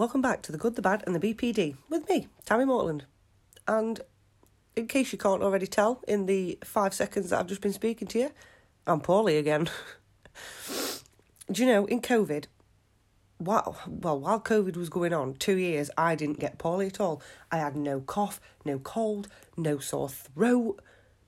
Welcome 0.00 0.22
back 0.22 0.40
to 0.44 0.50
The 0.50 0.56
Good, 0.56 0.76
the 0.76 0.80
Bad 0.80 1.04
and 1.04 1.14
the 1.14 1.20
BPD 1.20 1.76
with 1.90 2.08
me, 2.08 2.28
Tammy 2.46 2.64
Mortland. 2.64 3.02
And 3.68 4.00
in 4.74 4.86
case 4.86 5.12
you 5.12 5.18
can't 5.18 5.42
already 5.42 5.66
tell 5.66 6.02
in 6.08 6.24
the 6.24 6.58
five 6.64 6.94
seconds 6.94 7.28
that 7.28 7.38
I've 7.38 7.48
just 7.48 7.60
been 7.60 7.74
speaking 7.74 8.08
to 8.08 8.18
you, 8.18 8.30
I'm 8.86 9.02
poorly 9.02 9.36
again. 9.36 9.68
Do 11.52 11.62
you 11.62 11.68
know, 11.68 11.84
in 11.84 12.00
COVID, 12.00 12.46
wow, 13.38 13.76
well, 13.86 14.18
while 14.18 14.40
COVID 14.40 14.74
was 14.74 14.88
going 14.88 15.12
on, 15.12 15.34
two 15.34 15.58
years, 15.58 15.90
I 15.98 16.14
didn't 16.14 16.40
get 16.40 16.56
poorly 16.56 16.86
at 16.86 16.98
all. 16.98 17.20
I 17.52 17.58
had 17.58 17.76
no 17.76 18.00
cough, 18.00 18.40
no 18.64 18.78
cold, 18.78 19.28
no 19.58 19.80
sore 19.80 20.08
throat. 20.08 20.80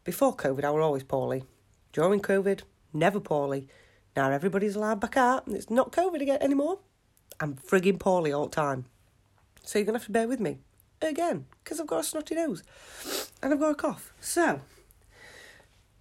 Before 0.02 0.34
COVID, 0.34 0.64
I 0.64 0.70
was 0.70 0.82
always 0.82 1.02
poorly. 1.02 1.44
During 1.92 2.20
COVID, 2.20 2.62
never 2.94 3.20
poorly. 3.20 3.68
Now 4.16 4.30
everybody's 4.30 4.76
allowed 4.76 5.00
back 5.00 5.18
out, 5.18 5.46
and 5.46 5.54
it's 5.54 5.68
not 5.68 5.92
COVID 5.92 6.22
again 6.22 6.38
anymore. 6.40 6.78
I'm 7.42 7.56
frigging 7.56 7.98
poorly 7.98 8.32
all 8.32 8.44
the 8.44 8.54
time. 8.54 8.84
So 9.64 9.76
you're 9.76 9.86
going 9.86 9.94
to 9.94 9.98
have 9.98 10.06
to 10.06 10.12
bear 10.12 10.28
with 10.28 10.38
me 10.38 10.58
again 11.00 11.46
because 11.62 11.80
I've 11.80 11.88
got 11.88 11.98
a 11.98 12.04
snotty 12.04 12.36
nose 12.36 12.62
and 13.42 13.52
I've 13.52 13.58
got 13.58 13.72
a 13.72 13.74
cough. 13.74 14.12
So 14.20 14.60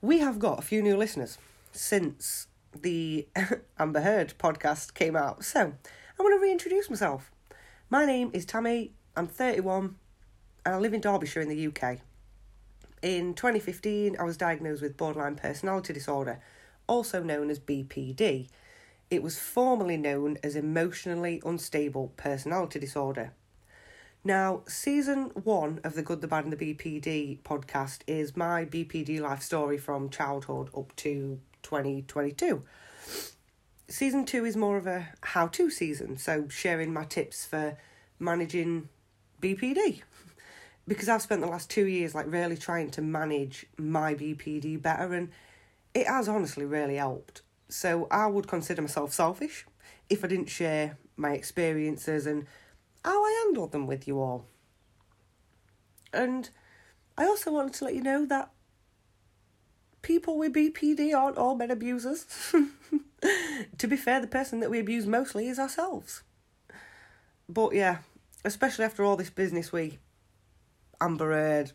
we 0.01 0.19
have 0.19 0.37
got 0.37 0.59
a 0.59 0.61
few 0.61 0.83
new 0.83 0.95
listeners 0.95 1.39
since 1.71 2.45
the 2.79 3.27
Amber 3.79 4.01
Heard 4.01 4.35
podcast 4.37 4.93
came 4.93 5.15
out. 5.15 5.43
So 5.43 5.61
I 5.61 6.21
want 6.21 6.39
to 6.39 6.43
reintroduce 6.43 6.91
myself. 6.91 7.31
My 7.89 8.05
name 8.05 8.29
is 8.33 8.45
Tammy. 8.45 8.91
I'm 9.15 9.25
31 9.25 9.95
and 10.63 10.75
I 10.75 10.77
live 10.77 10.93
in 10.93 11.01
Derbyshire 11.01 11.41
in 11.41 11.49
the 11.49 11.67
UK. 11.67 12.01
In 13.01 13.33
2015, 13.33 14.15
I 14.19 14.23
was 14.23 14.37
diagnosed 14.37 14.83
with 14.83 14.95
borderline 14.95 15.37
personality 15.37 15.91
disorder, 15.91 16.39
also 16.85 17.23
known 17.23 17.49
as 17.49 17.59
BPD. 17.59 18.47
It 19.11 19.21
was 19.21 19.37
formerly 19.37 19.97
known 19.97 20.37
as 20.41 20.55
emotionally 20.55 21.41
unstable 21.45 22.13
personality 22.15 22.79
disorder. 22.79 23.33
Now, 24.23 24.61
season 24.69 25.31
one 25.43 25.81
of 25.83 25.95
the 25.95 26.01
Good, 26.01 26.21
the 26.21 26.29
Bad, 26.29 26.45
and 26.45 26.53
the 26.53 26.73
BPD 26.73 27.39
podcast 27.41 28.03
is 28.07 28.37
my 28.37 28.63
BPD 28.63 29.19
life 29.19 29.41
story 29.41 29.77
from 29.77 30.09
childhood 30.09 30.69
up 30.73 30.95
to 30.95 31.41
2022. 31.61 32.63
Season 33.89 34.25
two 34.25 34.45
is 34.45 34.55
more 34.55 34.77
of 34.77 34.87
a 34.87 35.09
how 35.23 35.47
to 35.47 35.69
season, 35.69 36.17
so 36.17 36.47
sharing 36.47 36.93
my 36.93 37.03
tips 37.03 37.45
for 37.45 37.77
managing 38.17 38.87
BPD. 39.41 40.03
Because 40.87 41.07
I've 41.07 41.21
spent 41.21 41.41
the 41.41 41.47
last 41.47 41.69
two 41.69 41.85
years 41.85 42.15
like 42.15 42.25
really 42.27 42.57
trying 42.57 42.89
to 42.91 43.03
manage 43.03 43.67
my 43.77 44.15
BPD 44.15 44.81
better, 44.81 45.13
and 45.13 45.29
it 45.93 46.07
has 46.07 46.27
honestly 46.27 46.65
really 46.65 46.95
helped. 46.95 47.43
So 47.71 48.05
I 48.11 48.27
would 48.27 48.49
consider 48.49 48.81
myself 48.81 49.13
selfish 49.13 49.65
if 50.09 50.25
I 50.25 50.27
didn't 50.27 50.49
share 50.49 50.97
my 51.15 51.31
experiences 51.31 52.27
and 52.27 52.45
how 53.03 53.23
I 53.23 53.43
handled 53.45 53.71
them 53.71 53.87
with 53.87 54.09
you 54.09 54.19
all. 54.19 54.45
And 56.11 56.49
I 57.17 57.23
also 57.23 57.49
wanted 57.49 57.73
to 57.75 57.85
let 57.85 57.95
you 57.95 58.03
know 58.03 58.25
that 58.25 58.51
people 60.01 60.37
with 60.37 60.53
BPD 60.53 61.15
aren't 61.15 61.37
all 61.37 61.55
men 61.55 61.71
abusers. 61.71 62.25
to 63.77 63.87
be 63.87 63.95
fair, 63.95 64.19
the 64.19 64.27
person 64.27 64.59
that 64.59 64.69
we 64.69 64.79
abuse 64.79 65.05
mostly 65.05 65.47
is 65.47 65.57
ourselves. 65.57 66.23
But 67.47 67.73
yeah, 67.73 67.99
especially 68.43 68.83
after 68.83 69.05
all 69.05 69.15
this 69.15 69.29
business 69.29 69.71
we 69.71 69.99
Amber 70.99 71.31
Heard 71.31 71.71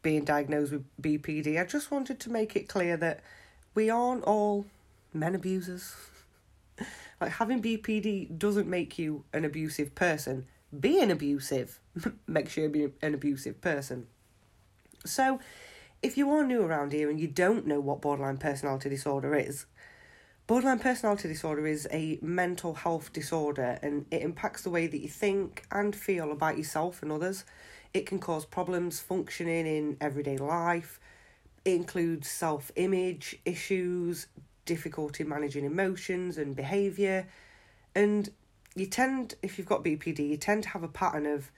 being 0.00 0.24
diagnosed 0.24 0.72
with 0.72 0.84
BPD, 1.02 1.60
I 1.60 1.66
just 1.66 1.90
wanted 1.90 2.18
to 2.20 2.30
make 2.30 2.56
it 2.56 2.66
clear 2.66 2.96
that 2.96 3.20
we 3.74 3.90
aren't 3.90 4.24
all 4.24 4.64
men 5.14 5.34
abusers. 5.34 5.94
like 7.20 7.32
having 7.32 7.62
BPD 7.62 8.38
doesn't 8.38 8.68
make 8.68 8.98
you 8.98 9.24
an 9.32 9.44
abusive 9.44 9.94
person. 9.94 10.46
Being 10.78 11.10
abusive 11.10 11.80
makes 12.26 12.56
you 12.56 12.92
an 13.00 13.14
abusive 13.14 13.60
person. 13.60 14.08
So, 15.06 15.38
if 16.02 16.16
you 16.18 16.30
are 16.32 16.44
new 16.44 16.62
around 16.62 16.92
here 16.92 17.08
and 17.08 17.20
you 17.20 17.28
don't 17.28 17.66
know 17.66 17.80
what 17.80 18.00
borderline 18.00 18.38
personality 18.38 18.88
disorder 18.88 19.34
is, 19.34 19.66
borderline 20.46 20.78
personality 20.78 21.28
disorder 21.28 21.66
is 21.66 21.86
a 21.90 22.18
mental 22.20 22.74
health 22.74 23.12
disorder 23.12 23.78
and 23.82 24.06
it 24.10 24.22
impacts 24.22 24.62
the 24.62 24.70
way 24.70 24.86
that 24.86 25.00
you 25.00 25.08
think 25.08 25.64
and 25.70 25.94
feel 25.94 26.32
about 26.32 26.58
yourself 26.58 27.02
and 27.02 27.12
others. 27.12 27.44
It 27.92 28.06
can 28.06 28.18
cause 28.18 28.44
problems 28.44 29.00
functioning 29.00 29.66
in 29.66 29.96
everyday 30.00 30.36
life. 30.36 30.98
It 31.64 31.74
includes 31.74 32.28
self 32.28 32.70
image 32.76 33.38
issues, 33.44 34.26
difficulty 34.64 35.24
managing 35.24 35.64
emotions 35.64 36.38
and 36.38 36.56
behaviour. 36.56 37.26
And 37.94 38.30
you 38.74 38.86
tend, 38.86 39.34
if 39.42 39.58
you've 39.58 39.66
got 39.66 39.84
BPD, 39.84 40.28
you 40.28 40.36
tend 40.36 40.64
to 40.64 40.68
have 40.70 40.82
a 40.82 40.88
pattern 40.88 41.26
of 41.26 41.50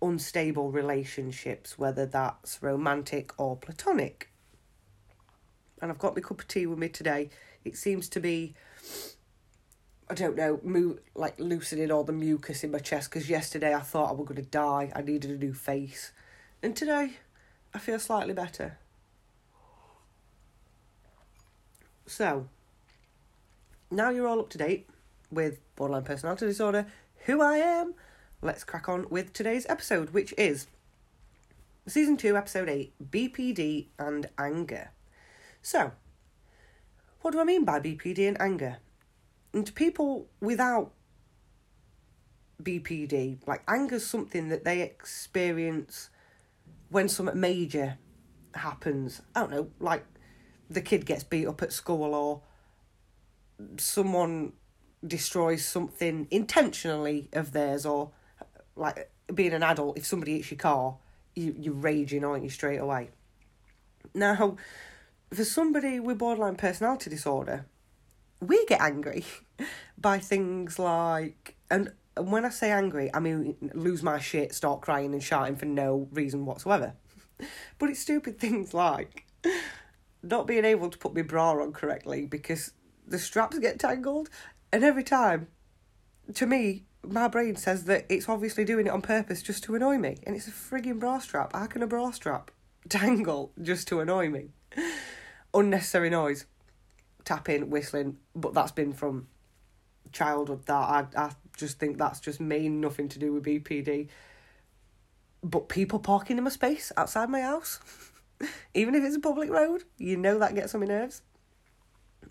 unstable 0.00 0.70
relationships, 0.70 1.78
whether 1.78 2.06
that's 2.06 2.62
romantic 2.62 3.32
or 3.38 3.56
platonic. 3.56 4.30
And 5.80 5.90
I've 5.90 5.98
got 5.98 6.16
my 6.16 6.20
cup 6.20 6.40
of 6.40 6.48
tea 6.48 6.66
with 6.66 6.78
me 6.78 6.88
today. 6.88 7.30
It 7.64 7.76
seems 7.76 8.08
to 8.10 8.20
be, 8.20 8.54
I 10.10 10.14
don't 10.14 10.36
know, 10.36 10.60
mo- 10.62 10.98
like 11.14 11.38
loosening 11.38 11.90
all 11.90 12.04
the 12.04 12.12
mucus 12.12 12.64
in 12.64 12.70
my 12.70 12.78
chest 12.78 13.10
because 13.10 13.30
yesterday 13.30 13.74
I 13.74 13.80
thought 13.80 14.10
I 14.10 14.12
was 14.12 14.26
going 14.26 14.42
to 14.42 14.50
die. 14.50 14.90
I 14.94 15.02
needed 15.02 15.30
a 15.30 15.36
new 15.36 15.54
face. 15.54 16.12
And 16.62 16.74
today 16.74 17.12
I 17.72 17.78
feel 17.78 17.98
slightly 17.98 18.34
better. 18.34 18.78
So, 22.08 22.48
now 23.90 24.08
you're 24.08 24.26
all 24.26 24.40
up 24.40 24.48
to 24.50 24.58
date 24.58 24.88
with 25.30 25.60
borderline 25.76 26.04
personality 26.04 26.46
disorder, 26.46 26.86
who 27.26 27.42
I 27.42 27.58
am, 27.58 27.94
let's 28.40 28.64
crack 28.64 28.88
on 28.88 29.06
with 29.10 29.34
today's 29.34 29.66
episode, 29.68 30.10
which 30.10 30.32
is 30.38 30.68
season 31.86 32.16
2, 32.16 32.34
episode 32.34 32.70
8 32.70 32.94
BPD 33.10 33.88
and 33.98 34.26
anger. 34.38 34.92
So, 35.60 35.92
what 37.20 37.32
do 37.32 37.40
I 37.40 37.44
mean 37.44 37.66
by 37.66 37.78
BPD 37.78 38.26
and 38.26 38.40
anger? 38.40 38.78
And 39.52 39.66
to 39.66 39.72
people 39.74 40.28
without 40.40 40.92
BPD, 42.62 43.46
like 43.46 43.62
anger's 43.68 44.06
something 44.06 44.48
that 44.48 44.64
they 44.64 44.80
experience 44.80 46.08
when 46.88 47.10
something 47.10 47.38
major 47.38 47.98
happens. 48.54 49.20
I 49.34 49.40
don't 49.40 49.50
know, 49.50 49.70
like 49.78 50.06
the 50.70 50.80
kid 50.80 51.06
gets 51.06 51.24
beat 51.24 51.46
up 51.46 51.62
at 51.62 51.72
school 51.72 52.14
or 52.14 52.42
someone 53.78 54.52
destroys 55.06 55.64
something 55.64 56.26
intentionally 56.30 57.28
of 57.32 57.52
theirs 57.52 57.86
or 57.86 58.10
like 58.76 59.10
being 59.32 59.52
an 59.52 59.62
adult 59.62 59.96
if 59.96 60.06
somebody 60.06 60.36
hits 60.36 60.50
your 60.50 60.58
car 60.58 60.96
you, 61.34 61.54
you're 61.58 61.74
raging 61.74 62.24
aren't 62.24 62.42
you 62.42 62.50
straight 62.50 62.78
away? 62.78 63.10
Now 64.14 64.56
for 65.32 65.44
somebody 65.44 66.00
with 66.00 66.18
borderline 66.18 66.56
personality 66.56 67.10
disorder 67.10 67.66
we 68.40 68.64
get 68.66 68.80
angry 68.80 69.24
by 69.98 70.18
things 70.18 70.78
like 70.78 71.56
and 71.70 71.92
when 72.16 72.44
i 72.44 72.48
say 72.48 72.70
angry 72.70 73.10
i 73.12 73.20
mean 73.20 73.54
lose 73.74 74.02
my 74.02 74.18
shit 74.18 74.54
start 74.54 74.80
crying 74.80 75.12
and 75.12 75.22
shouting 75.22 75.56
for 75.56 75.66
no 75.66 76.08
reason 76.12 76.44
whatsoever. 76.46 76.94
But 77.78 77.90
it's 77.90 78.00
stupid 78.00 78.40
things 78.40 78.74
like 78.74 79.27
not 80.28 80.46
being 80.46 80.64
able 80.64 80.90
to 80.90 80.98
put 80.98 81.14
my 81.14 81.22
bra 81.22 81.52
on 81.52 81.72
correctly 81.72 82.26
because 82.26 82.72
the 83.06 83.18
straps 83.18 83.58
get 83.58 83.78
tangled, 83.78 84.28
and 84.72 84.84
every 84.84 85.04
time, 85.04 85.48
to 86.34 86.46
me, 86.46 86.84
my 87.02 87.28
brain 87.28 87.56
says 87.56 87.84
that 87.84 88.04
it's 88.08 88.28
obviously 88.28 88.64
doing 88.64 88.86
it 88.86 88.90
on 88.90 89.02
purpose 89.02 89.42
just 89.42 89.64
to 89.64 89.74
annoy 89.74 89.98
me, 89.98 90.18
and 90.26 90.36
it's 90.36 90.48
a 90.48 90.52
frigging 90.52 90.98
bra 90.98 91.18
strap. 91.18 91.52
How 91.52 91.66
can 91.66 91.82
a 91.82 91.86
bra 91.86 92.10
strap 92.10 92.50
tangle 92.88 93.52
just 93.60 93.88
to 93.88 94.00
annoy 94.00 94.28
me? 94.28 94.50
Unnecessary 95.54 96.10
noise, 96.10 96.44
tapping, 97.24 97.70
whistling, 97.70 98.18
but 98.34 98.54
that's 98.54 98.72
been 98.72 98.92
from 98.92 99.28
childhood. 100.12 100.66
That 100.66 100.74
I 100.74 101.06
I 101.16 101.30
just 101.56 101.78
think 101.78 101.98
that's 101.98 102.20
just 102.20 102.40
me, 102.40 102.68
nothing 102.68 103.08
to 103.08 103.18
do 103.18 103.32
with 103.32 103.44
BPD. 103.44 104.08
But 105.42 105.68
people 105.68 106.00
parking 106.00 106.36
in 106.36 106.44
my 106.44 106.50
space 106.50 106.92
outside 106.96 107.30
my 107.30 107.40
house. 107.40 107.80
even 108.74 108.94
if 108.94 109.04
it's 109.04 109.16
a 109.16 109.20
public 109.20 109.50
road, 109.50 109.84
you 109.96 110.16
know 110.16 110.38
that 110.38 110.54
gets 110.54 110.74
on 110.74 110.80
my 110.80 110.86
nerves. 110.86 111.22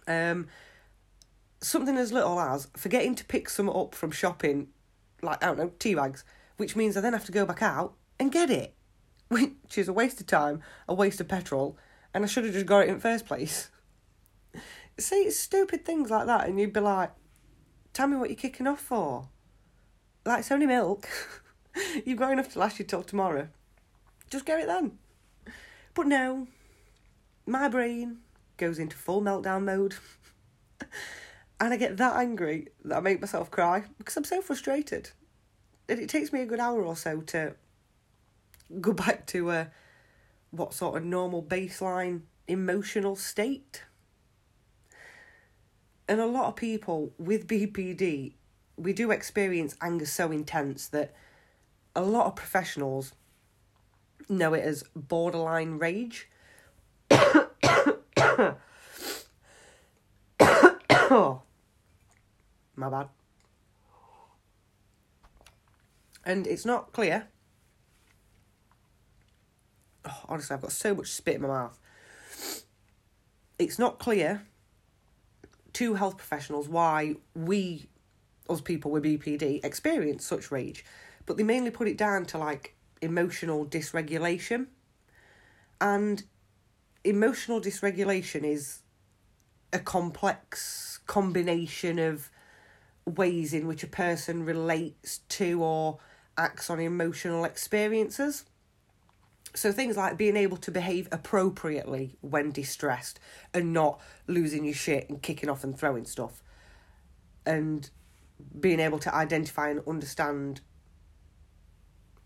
Um, 0.07 0.48
something 1.62 1.98
as 1.98 2.12
little 2.12 2.39
as 2.39 2.68
forgetting 2.75 3.15
to 3.15 3.25
pick 3.25 3.50
some 3.50 3.69
up 3.69 3.95
from 3.95 4.12
shopping, 4.12 4.69
like 5.21 5.44
I 5.44 5.48
don't 5.48 5.57
know, 5.57 5.71
tea 5.80 5.95
bags, 5.95 6.24
which 6.57 6.75
means 6.75 6.95
I 6.95 7.01
then 7.01 7.13
have 7.13 7.25
to 7.25 7.31
go 7.31 7.45
back 7.45 7.62
out 7.62 7.94
and 8.19 8.31
get 8.31 8.50
it, 8.50 8.74
which 9.27 9.77
is 9.77 9.88
a 9.88 9.94
waste 9.94 10.19
of 10.21 10.27
time, 10.27 10.62
a 10.88 10.94
waste 10.94 11.21
of 11.21 11.27
petrol, 11.27 11.77
and 12.13 12.24
I 12.24 12.27
should 12.27 12.45
have 12.45 12.53
just 12.53 12.65
got 12.65 12.81
it 12.81 12.89
in 12.89 12.95
the 12.95 13.01
first 13.01 13.25
place. 13.25 13.69
See, 15.00 15.24
it's 15.24 15.39
stupid 15.39 15.86
things 15.86 16.10
like 16.10 16.25
that, 16.27 16.48
and 16.48 16.60
you'd 16.60 16.74
be 16.74 16.80
like, 16.80 17.12
"Tell 17.94 18.07
me 18.07 18.18
what 18.18 18.30
you're 18.30 18.38
kicking 18.38 18.68
off 18.68 18.81
for." 18.81 19.30
Like 20.25 20.39
it's 20.39 20.51
only 20.51 20.68
milk. 20.68 21.07
You've 22.06 22.19
got 22.19 22.33
enough 22.33 22.51
to 22.53 22.60
last 22.60 22.80
you 22.80 22.86
till 22.86 23.03
tomorrow. 23.03 23.48
Just 24.30 24.45
get 24.45 24.60
it 24.60 24.68
then. 24.68 24.98
But 25.97 26.05
no, 26.05 26.45
my 27.47 27.67
brain 27.67 28.19
goes 28.57 28.77
into 28.77 28.95
full 28.95 29.19
meltdown 29.19 29.63
mode. 29.63 29.95
and 31.59 31.73
I 31.73 31.75
get 31.75 31.97
that 31.97 32.17
angry 32.17 32.67
that 32.85 32.97
I 32.97 32.99
make 32.99 33.19
myself 33.19 33.49
cry 33.49 33.85
because 33.97 34.15
I'm 34.15 34.23
so 34.23 34.39
frustrated. 34.39 35.09
and 35.89 35.99
it 35.99 36.07
takes 36.07 36.31
me 36.31 36.41
a 36.41 36.45
good 36.45 36.59
hour 36.59 36.83
or 36.83 36.95
so 36.95 37.21
to 37.21 37.55
go 38.79 38.94
back 39.07 39.25
to 39.27 39.49
uh, 39.49 39.65
what 40.51 40.75
sort 40.75 40.97
of 40.97 41.03
normal 41.03 41.41
baseline 41.41 42.21
emotional 42.47 43.15
state. 43.15 43.81
And 46.07 46.21
a 46.21 46.27
lot 46.27 46.45
of 46.45 46.55
people 46.55 47.11
with 47.17 47.47
BPD, 47.47 48.33
we 48.77 48.93
do 48.93 49.09
experience 49.09 49.75
anger 49.81 50.05
so 50.05 50.31
intense 50.31 50.89
that 50.89 51.15
a 51.95 52.03
lot 52.03 52.27
of 52.27 52.35
professionals 52.35 53.13
know 54.29 54.53
it 54.53 54.63
as 54.63 54.83
borderline 54.95 55.79
rage. 55.79 56.29
my 57.09 58.55
bad. 62.89 63.09
And 66.25 66.45
it's 66.45 66.65
not 66.65 66.91
clear. 66.91 67.27
Oh, 70.05 70.21
honestly, 70.29 70.53
I've 70.53 70.61
got 70.61 70.71
so 70.71 70.93
much 70.93 71.11
spit 71.11 71.35
in 71.35 71.41
my 71.41 71.47
mouth. 71.47 71.79
It's 73.57 73.79
not 73.79 73.97
clear 73.97 74.43
to 75.73 75.93
health 75.95 76.17
professionals 76.17 76.67
why 76.67 77.15
we, 77.33 77.87
us 78.49 78.61
people 78.61 78.91
with 78.91 79.03
BPD, 79.03 79.63
experience 79.63 80.25
such 80.25 80.51
rage, 80.51 80.85
but 81.25 81.37
they 81.37 81.43
mainly 81.43 81.71
put 81.71 81.87
it 81.87 81.97
down 81.97 82.25
to 82.25 82.37
like 82.37 82.76
emotional 83.01 83.65
dysregulation. 83.65 84.67
And 85.79 86.23
emotional 87.03 87.61
dysregulation 87.61 88.44
is 88.44 88.79
a 89.71 89.79
complex 89.79 90.99
combination 91.07 91.99
of 91.99 92.29
ways 93.05 93.53
in 93.53 93.67
which 93.67 93.83
a 93.83 93.88
person 93.88 94.44
relates 94.44 95.19
to 95.29 95.61
or 95.63 95.99
acts 96.38 96.69
on 96.69 96.79
emotional 96.79 97.45
experiences. 97.45 98.45
So 99.55 99.71
things 99.71 99.97
like 99.97 100.17
being 100.17 100.38
able 100.38 100.57
to 100.57 100.71
behave 100.71 101.07
appropriately 101.11 102.17
when 102.21 102.51
distressed 102.51 103.19
and 103.53 103.73
not 103.73 104.00
losing 104.27 104.65
your 104.65 104.73
shit 104.73 105.09
and 105.09 105.21
kicking 105.21 105.50
off 105.50 105.63
and 105.63 105.77
throwing 105.77 106.05
stuff. 106.05 106.43
And 107.45 107.89
being 108.59 108.79
able 108.79 109.00
to 109.00 109.15
identify 109.15 109.69
and 109.69 109.81
understand 109.88 110.61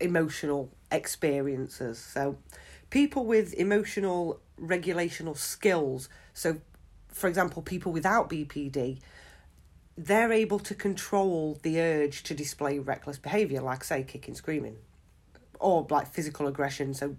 emotional 0.02 0.70
experiences. 0.90 1.98
So 1.98 2.36
people 2.90 3.24
with 3.24 3.54
emotional 3.54 4.40
regulational 4.60 5.36
skills, 5.36 6.08
so 6.34 6.58
for 7.08 7.28
example, 7.28 7.62
people 7.62 7.92
without 7.92 8.28
BPD, 8.28 9.00
they're 9.96 10.32
able 10.32 10.58
to 10.60 10.74
control 10.74 11.58
the 11.62 11.80
urge 11.80 12.22
to 12.24 12.34
display 12.34 12.78
reckless 12.78 13.18
behaviour, 13.18 13.60
like, 13.60 13.84
say, 13.84 14.02
kicking, 14.02 14.34
screaming, 14.34 14.76
or 15.60 15.86
like 15.90 16.06
physical 16.08 16.46
aggression. 16.46 16.94
So, 16.94 17.16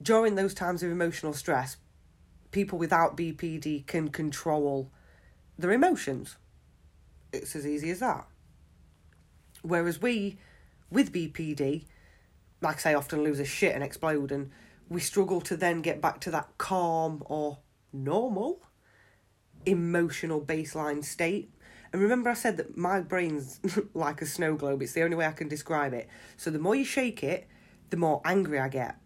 during 0.00 0.34
those 0.36 0.54
times 0.54 0.82
of 0.82 0.90
emotional 0.90 1.32
stress, 1.32 1.76
people 2.52 2.78
without 2.78 3.16
BPD 3.16 3.86
can 3.86 4.08
control 4.08 4.90
their 5.58 5.72
emotions. 5.72 6.36
It's 7.32 7.56
as 7.56 7.66
easy 7.66 7.90
as 7.90 8.00
that. 8.00 8.26
Whereas 9.62 10.00
we, 10.00 10.38
with 10.90 11.12
BPD, 11.12 11.84
like 12.60 12.76
I 12.76 12.78
say, 12.78 12.94
often 12.94 13.22
lose 13.22 13.40
a 13.40 13.44
shit 13.44 13.74
and 13.74 13.84
explode, 13.84 14.32
and 14.32 14.50
we 14.88 15.00
struggle 15.00 15.40
to 15.42 15.56
then 15.56 15.82
get 15.82 16.00
back 16.00 16.20
to 16.22 16.30
that 16.30 16.58
calm 16.58 17.22
or 17.26 17.58
normal 17.92 18.62
emotional 19.64 20.40
baseline 20.40 21.04
state 21.04 21.50
and 21.92 22.02
remember, 22.02 22.28
I 22.28 22.34
said 22.34 22.56
that 22.58 22.76
my 22.76 23.00
brain's 23.00 23.58
like 23.94 24.20
a 24.20 24.26
snow 24.26 24.54
globe. 24.54 24.82
It's 24.82 24.92
the 24.92 25.02
only 25.02 25.16
way 25.16 25.26
I 25.26 25.32
can 25.32 25.48
describe 25.48 25.94
it. 25.94 26.08
So 26.36 26.50
the 26.50 26.58
more 26.58 26.74
you 26.74 26.84
shake 26.84 27.22
it, 27.22 27.48
the 27.90 27.96
more 27.96 28.20
angry 28.24 28.58
I 28.58 28.68
get. 28.68 28.96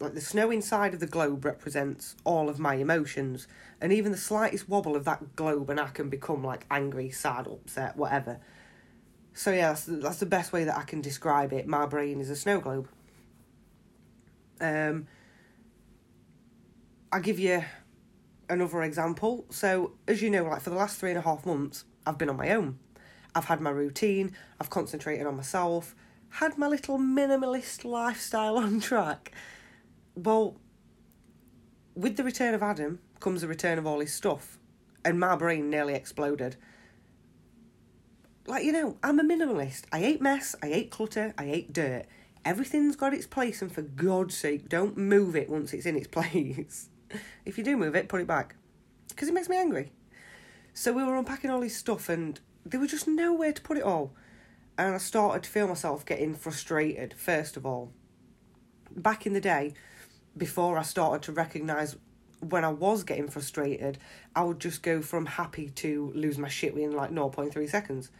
Like 0.00 0.14
the 0.14 0.20
snow 0.20 0.50
inside 0.50 0.94
of 0.94 1.00
the 1.00 1.06
globe 1.06 1.44
represents 1.44 2.14
all 2.24 2.48
of 2.48 2.58
my 2.58 2.76
emotions, 2.76 3.48
and 3.80 3.92
even 3.92 4.12
the 4.12 4.18
slightest 4.18 4.68
wobble 4.68 4.94
of 4.94 5.04
that 5.04 5.34
globe, 5.34 5.68
and 5.68 5.78
I 5.78 5.88
can 5.88 6.08
become 6.08 6.44
like 6.44 6.64
angry, 6.70 7.10
sad, 7.10 7.48
upset, 7.48 7.96
whatever. 7.96 8.40
So 9.38 9.52
yeah, 9.52 9.68
that's, 9.68 9.84
that's 9.84 10.18
the 10.18 10.26
best 10.26 10.52
way 10.52 10.64
that 10.64 10.76
I 10.76 10.82
can 10.82 11.00
describe 11.00 11.52
it. 11.52 11.68
My 11.68 11.86
brain 11.86 12.20
is 12.20 12.28
a 12.28 12.34
snow 12.34 12.58
globe. 12.58 12.88
Um, 14.60 15.06
I'll 17.12 17.20
give 17.20 17.38
you 17.38 17.64
another 18.48 18.82
example. 18.82 19.46
So, 19.50 19.92
as 20.08 20.22
you 20.22 20.28
know, 20.28 20.42
like 20.42 20.60
for 20.62 20.70
the 20.70 20.76
last 20.76 20.98
three 20.98 21.10
and 21.10 21.18
a 21.20 21.22
half 21.22 21.46
months, 21.46 21.84
I've 22.04 22.18
been 22.18 22.28
on 22.28 22.36
my 22.36 22.50
own. 22.50 22.80
I've 23.32 23.44
had 23.44 23.60
my 23.60 23.70
routine, 23.70 24.32
I've 24.60 24.70
concentrated 24.70 25.24
on 25.24 25.36
myself, 25.36 25.94
had 26.30 26.58
my 26.58 26.66
little 26.66 26.98
minimalist 26.98 27.84
lifestyle 27.84 28.58
on 28.58 28.80
track. 28.80 29.30
Well, 30.16 30.56
with 31.94 32.16
the 32.16 32.24
return 32.24 32.54
of 32.54 32.64
Adam 32.64 32.98
comes 33.20 33.42
the 33.42 33.46
return 33.46 33.78
of 33.78 33.86
all 33.86 34.00
his 34.00 34.12
stuff, 34.12 34.58
and 35.04 35.20
my 35.20 35.36
brain 35.36 35.70
nearly 35.70 35.94
exploded. 35.94 36.56
Like, 38.48 38.64
you 38.64 38.72
know, 38.72 38.96
I'm 39.02 39.20
a 39.20 39.22
minimalist. 39.22 39.82
I 39.92 40.00
hate 40.00 40.22
mess, 40.22 40.56
I 40.62 40.68
hate 40.68 40.90
clutter, 40.90 41.34
I 41.36 41.44
hate 41.44 41.70
dirt. 41.70 42.06
Everything's 42.46 42.96
got 42.96 43.12
its 43.12 43.26
place, 43.26 43.60
and 43.60 43.70
for 43.70 43.82
God's 43.82 44.38
sake, 44.38 44.70
don't 44.70 44.96
move 44.96 45.36
it 45.36 45.50
once 45.50 45.74
it's 45.74 45.84
in 45.84 45.96
its 45.96 46.06
place. 46.08 46.88
if 47.44 47.58
you 47.58 47.62
do 47.62 47.76
move 47.76 47.94
it, 47.94 48.08
put 48.08 48.22
it 48.22 48.26
back. 48.26 48.56
Because 49.10 49.28
it 49.28 49.34
makes 49.34 49.50
me 49.50 49.58
angry. 49.58 49.92
So 50.72 50.94
we 50.94 51.04
were 51.04 51.18
unpacking 51.18 51.50
all 51.50 51.60
his 51.60 51.76
stuff 51.76 52.08
and 52.08 52.40
there 52.64 52.80
was 52.80 52.90
just 52.90 53.06
nowhere 53.06 53.52
to 53.52 53.60
put 53.60 53.76
it 53.76 53.82
all. 53.82 54.14
And 54.78 54.94
I 54.94 54.98
started 54.98 55.42
to 55.42 55.50
feel 55.50 55.68
myself 55.68 56.06
getting 56.06 56.34
frustrated, 56.34 57.12
first 57.12 57.58
of 57.58 57.66
all. 57.66 57.92
Back 58.96 59.26
in 59.26 59.34
the 59.34 59.42
day, 59.42 59.74
before 60.38 60.78
I 60.78 60.82
started 60.82 61.20
to 61.24 61.32
recognise 61.32 61.96
when 62.40 62.64
I 62.64 62.70
was 62.70 63.04
getting 63.04 63.28
frustrated, 63.28 63.98
I 64.34 64.44
would 64.44 64.58
just 64.58 64.82
go 64.82 65.02
from 65.02 65.26
happy 65.26 65.68
to 65.68 66.12
lose 66.14 66.38
my 66.38 66.48
shit 66.48 66.72
within 66.72 66.92
like 66.92 67.10
0.3 67.10 67.68
seconds. 67.68 68.10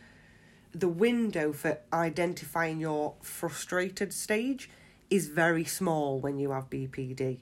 The 0.73 0.88
window 0.88 1.53
for 1.53 1.79
identifying 1.93 2.81
your 2.81 3.15
frustrated 3.23 4.12
stage 4.12 4.70
is 5.11 5.29
very 5.29 5.65
small 5.65 6.20
when 6.20 6.38
you 6.38 6.50
have 6.50 6.69
BPD. 6.69 7.41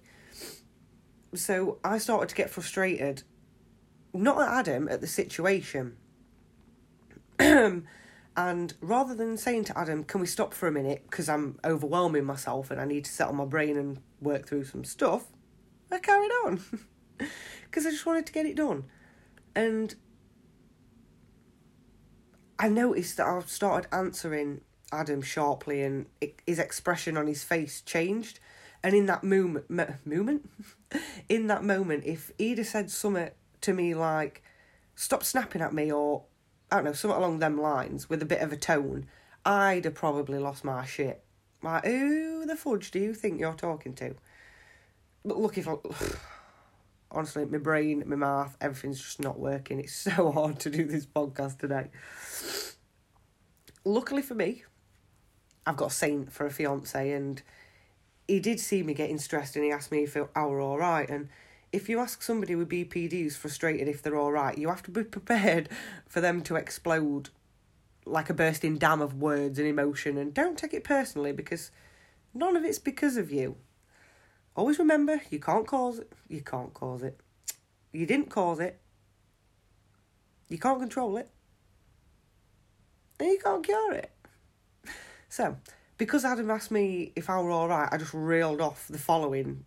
So 1.34 1.78
I 1.84 1.98
started 1.98 2.28
to 2.30 2.34
get 2.34 2.50
frustrated, 2.50 3.22
not 4.14 4.40
at 4.40 4.48
Adam, 4.48 4.88
at 4.88 5.00
the 5.00 5.06
situation. 5.06 5.96
and 7.38 7.84
rather 8.80 9.14
than 9.14 9.36
saying 9.36 9.64
to 9.64 9.78
Adam, 9.78 10.04
can 10.04 10.20
we 10.20 10.26
stop 10.26 10.54
for 10.54 10.68
a 10.68 10.72
minute 10.72 11.02
because 11.10 11.28
I'm 11.28 11.58
overwhelming 11.64 12.24
myself 12.24 12.70
and 12.70 12.80
I 12.80 12.84
need 12.84 13.04
to 13.04 13.10
settle 13.10 13.34
my 13.34 13.44
brain 13.44 13.76
and 13.76 14.00
work 14.20 14.46
through 14.46 14.64
some 14.64 14.84
stuff, 14.84 15.26
I 15.90 15.98
carried 15.98 16.32
on 16.44 16.60
because 17.64 17.86
I 17.86 17.90
just 17.90 18.06
wanted 18.06 18.26
to 18.26 18.32
get 18.32 18.46
it 18.46 18.56
done. 18.56 18.84
And 19.54 19.94
I 22.58 22.68
noticed 22.68 23.16
that 23.18 23.26
I 23.26 23.40
started 23.46 23.94
answering 23.94 24.62
Adam 24.92 25.20
sharply 25.20 25.82
and 25.82 26.06
it, 26.20 26.40
his 26.46 26.58
expression 26.58 27.16
on 27.16 27.26
his 27.26 27.44
face 27.44 27.80
changed. 27.82 28.40
And 28.82 28.94
in 28.94 29.06
that 29.06 29.24
moment, 29.24 29.68
moment, 30.06 30.48
in 31.28 31.48
that 31.48 31.64
moment, 31.64 32.04
if 32.06 32.30
he'd 32.38 32.58
have 32.58 32.66
said 32.66 32.90
something 32.90 33.30
to 33.62 33.72
me 33.72 33.94
like, 33.94 34.42
"Stop 34.94 35.24
snapping 35.24 35.62
at 35.62 35.74
me," 35.74 35.90
or 35.90 36.24
I 36.70 36.76
don't 36.76 36.84
know, 36.84 36.92
something 36.92 37.16
along 37.16 37.38
them 37.38 37.60
lines 37.60 38.08
with 38.08 38.22
a 38.22 38.26
bit 38.26 38.40
of 38.40 38.52
a 38.52 38.56
tone, 38.56 39.06
I'd 39.44 39.84
have 39.84 39.94
probably 39.94 40.38
lost 40.38 40.64
my 40.64 40.84
shit. 40.84 41.22
Like, 41.62 41.84
who 41.84 42.46
the 42.46 42.56
fudge 42.56 42.90
do 42.90 42.98
you 42.98 43.14
think 43.14 43.40
you're 43.40 43.54
talking 43.54 43.94
to? 43.94 44.14
But 45.24 45.38
look, 45.38 45.58
if 45.58 45.66
I, 45.66 45.74
honestly, 47.10 47.44
my 47.44 47.58
brain, 47.58 48.04
my 48.06 48.16
mouth, 48.16 48.56
everything's 48.60 49.00
just 49.00 49.20
not 49.20 49.38
working. 49.38 49.80
It's 49.80 49.94
so 50.16 50.30
hard 50.30 50.60
to 50.60 50.70
do 50.70 50.84
this 50.84 51.06
podcast 51.06 51.58
today. 51.58 51.90
Luckily 53.86 54.20
for 54.20 54.34
me, 54.34 54.64
I've 55.64 55.76
got 55.76 55.92
a 55.92 55.94
saint 55.94 56.32
for 56.32 56.44
a 56.44 56.50
fiance, 56.50 57.12
and 57.12 57.40
he 58.26 58.40
did 58.40 58.58
see 58.58 58.82
me 58.82 58.94
getting 58.94 59.16
stressed 59.16 59.54
and 59.54 59.64
he 59.64 59.70
asked 59.70 59.92
me 59.92 60.02
if 60.02 60.16
I 60.34 60.44
were 60.44 60.60
all 60.60 60.76
right. 60.76 61.08
And 61.08 61.28
if 61.72 61.88
you 61.88 62.00
ask 62.00 62.20
somebody 62.20 62.56
with 62.56 62.68
BPD 62.68 63.12
who's 63.12 63.36
frustrated 63.36 63.86
if 63.86 64.02
they're 64.02 64.16
all 64.16 64.32
right, 64.32 64.58
you 64.58 64.66
have 64.70 64.82
to 64.82 64.90
be 64.90 65.04
prepared 65.04 65.68
for 66.08 66.20
them 66.20 66.42
to 66.42 66.56
explode 66.56 67.30
like 68.04 68.28
a 68.28 68.34
bursting 68.34 68.76
dam 68.76 69.00
of 69.00 69.20
words 69.20 69.56
and 69.56 69.68
emotion. 69.68 70.18
And 70.18 70.34
don't 70.34 70.58
take 70.58 70.74
it 70.74 70.82
personally 70.82 71.30
because 71.30 71.70
none 72.34 72.56
of 72.56 72.64
it's 72.64 72.80
because 72.80 73.16
of 73.16 73.30
you. 73.30 73.54
Always 74.56 74.80
remember, 74.80 75.22
you 75.30 75.38
can't 75.38 75.64
cause 75.64 76.00
it. 76.00 76.12
You 76.26 76.40
can't 76.40 76.74
cause 76.74 77.04
it. 77.04 77.20
You 77.92 78.04
didn't 78.04 78.30
cause 78.30 78.58
it. 78.58 78.80
You 80.48 80.58
can't 80.58 80.80
control 80.80 81.16
it. 81.18 81.30
And 83.18 83.28
you 83.28 83.38
can't 83.42 83.64
cure 83.64 83.92
it. 83.94 84.10
So, 85.28 85.56
because 85.98 86.24
Adam 86.24 86.50
asked 86.50 86.70
me 86.70 87.12
if 87.16 87.30
I 87.30 87.40
were 87.40 87.52
alright, 87.52 87.88
I 87.92 87.96
just 87.96 88.14
reeled 88.14 88.60
off 88.60 88.86
the 88.88 88.98
following. 88.98 89.64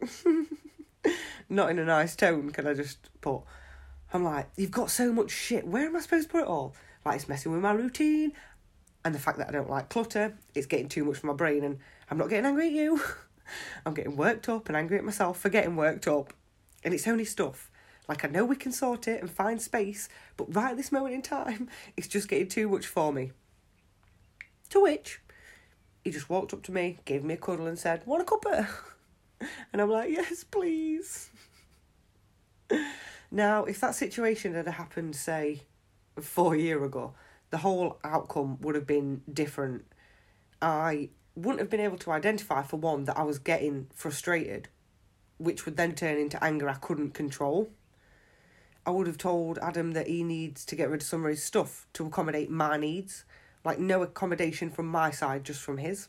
Not 1.48 1.70
in 1.70 1.78
a 1.78 1.84
nice 1.84 2.16
tone, 2.16 2.50
can 2.50 2.66
I 2.66 2.74
just 2.74 3.10
put? 3.20 3.42
I'm 4.12 4.24
like, 4.24 4.48
you've 4.56 4.70
got 4.70 4.90
so 4.90 5.12
much 5.12 5.30
shit. 5.30 5.66
Where 5.66 5.86
am 5.86 5.96
I 5.96 6.00
supposed 6.00 6.28
to 6.28 6.32
put 6.32 6.42
it 6.42 6.48
all? 6.48 6.74
Like, 7.04 7.16
it's 7.16 7.28
messing 7.28 7.52
with 7.52 7.60
my 7.60 7.72
routine. 7.72 8.32
and 9.04 9.14
the 9.14 9.18
fact 9.18 9.38
that 9.38 9.48
I 9.48 9.52
don't 9.52 9.70
like 9.70 9.88
clutter, 9.88 10.36
it's 10.54 10.66
getting 10.66 10.88
too 10.88 11.04
much 11.04 11.18
for 11.18 11.26
my 11.26 11.32
brain. 11.32 11.64
And 11.64 11.78
I'm 12.10 12.18
not 12.18 12.28
getting 12.28 12.46
angry 12.46 12.68
at 12.68 12.72
you. 12.72 13.00
I'm 13.86 13.94
getting 13.94 14.16
worked 14.16 14.48
up 14.48 14.68
and 14.68 14.76
angry 14.76 14.98
at 14.98 15.04
myself 15.04 15.38
for 15.40 15.48
getting 15.48 15.76
worked 15.76 16.06
up. 16.06 16.32
And 16.84 16.94
it's 16.94 17.08
only 17.08 17.24
stuff. 17.24 17.70
Like, 18.08 18.24
I 18.24 18.28
know 18.28 18.44
we 18.44 18.56
can 18.56 18.72
sort 18.72 19.06
it 19.06 19.20
and 19.20 19.30
find 19.30 19.62
space, 19.62 20.08
but 20.36 20.54
right 20.54 20.76
this 20.76 20.92
moment 20.92 21.14
in 21.14 21.22
time, 21.22 21.68
it's 21.96 22.08
just 22.08 22.28
getting 22.28 22.48
too 22.48 22.68
much 22.68 22.86
for 22.86 23.12
me. 23.12 23.32
To 24.70 24.82
which, 24.82 25.20
he 26.02 26.10
just 26.10 26.28
walked 26.30 26.52
up 26.52 26.62
to 26.64 26.72
me, 26.72 26.98
gave 27.04 27.22
me 27.22 27.34
a 27.34 27.36
cuddle, 27.36 27.66
and 27.66 27.78
said, 27.78 28.02
Want 28.06 28.22
a 28.22 28.24
cuppa? 28.24 28.68
And 29.72 29.82
I'm 29.82 29.90
like, 29.90 30.10
Yes, 30.10 30.44
please. 30.44 31.30
now, 33.30 33.64
if 33.64 33.80
that 33.80 33.94
situation 33.94 34.54
had 34.54 34.68
happened, 34.68 35.16
say, 35.16 35.62
four 36.20 36.54
year 36.54 36.84
ago, 36.84 37.14
the 37.50 37.58
whole 37.58 37.98
outcome 38.04 38.58
would 38.60 38.74
have 38.74 38.86
been 38.86 39.22
different. 39.32 39.84
I 40.60 41.10
wouldn't 41.34 41.60
have 41.60 41.70
been 41.70 41.80
able 41.80 41.98
to 41.98 42.12
identify, 42.12 42.62
for 42.62 42.76
one, 42.76 43.04
that 43.04 43.18
I 43.18 43.22
was 43.22 43.38
getting 43.38 43.88
frustrated, 43.94 44.68
which 45.38 45.64
would 45.64 45.76
then 45.76 45.94
turn 45.94 46.18
into 46.18 46.42
anger 46.42 46.68
I 46.68 46.74
couldn't 46.74 47.14
control. 47.14 47.70
I 48.84 48.90
would 48.90 49.06
have 49.06 49.18
told 49.18 49.58
Adam 49.58 49.92
that 49.92 50.08
he 50.08 50.24
needs 50.24 50.64
to 50.66 50.76
get 50.76 50.90
rid 50.90 51.02
of 51.02 51.06
some 51.06 51.24
of 51.24 51.30
his 51.30 51.42
stuff 51.42 51.86
to 51.92 52.06
accommodate 52.06 52.50
my 52.50 52.76
needs, 52.76 53.24
like 53.64 53.78
no 53.78 54.02
accommodation 54.02 54.70
from 54.70 54.86
my 54.86 55.10
side, 55.10 55.44
just 55.44 55.60
from 55.60 55.78
his. 55.78 56.08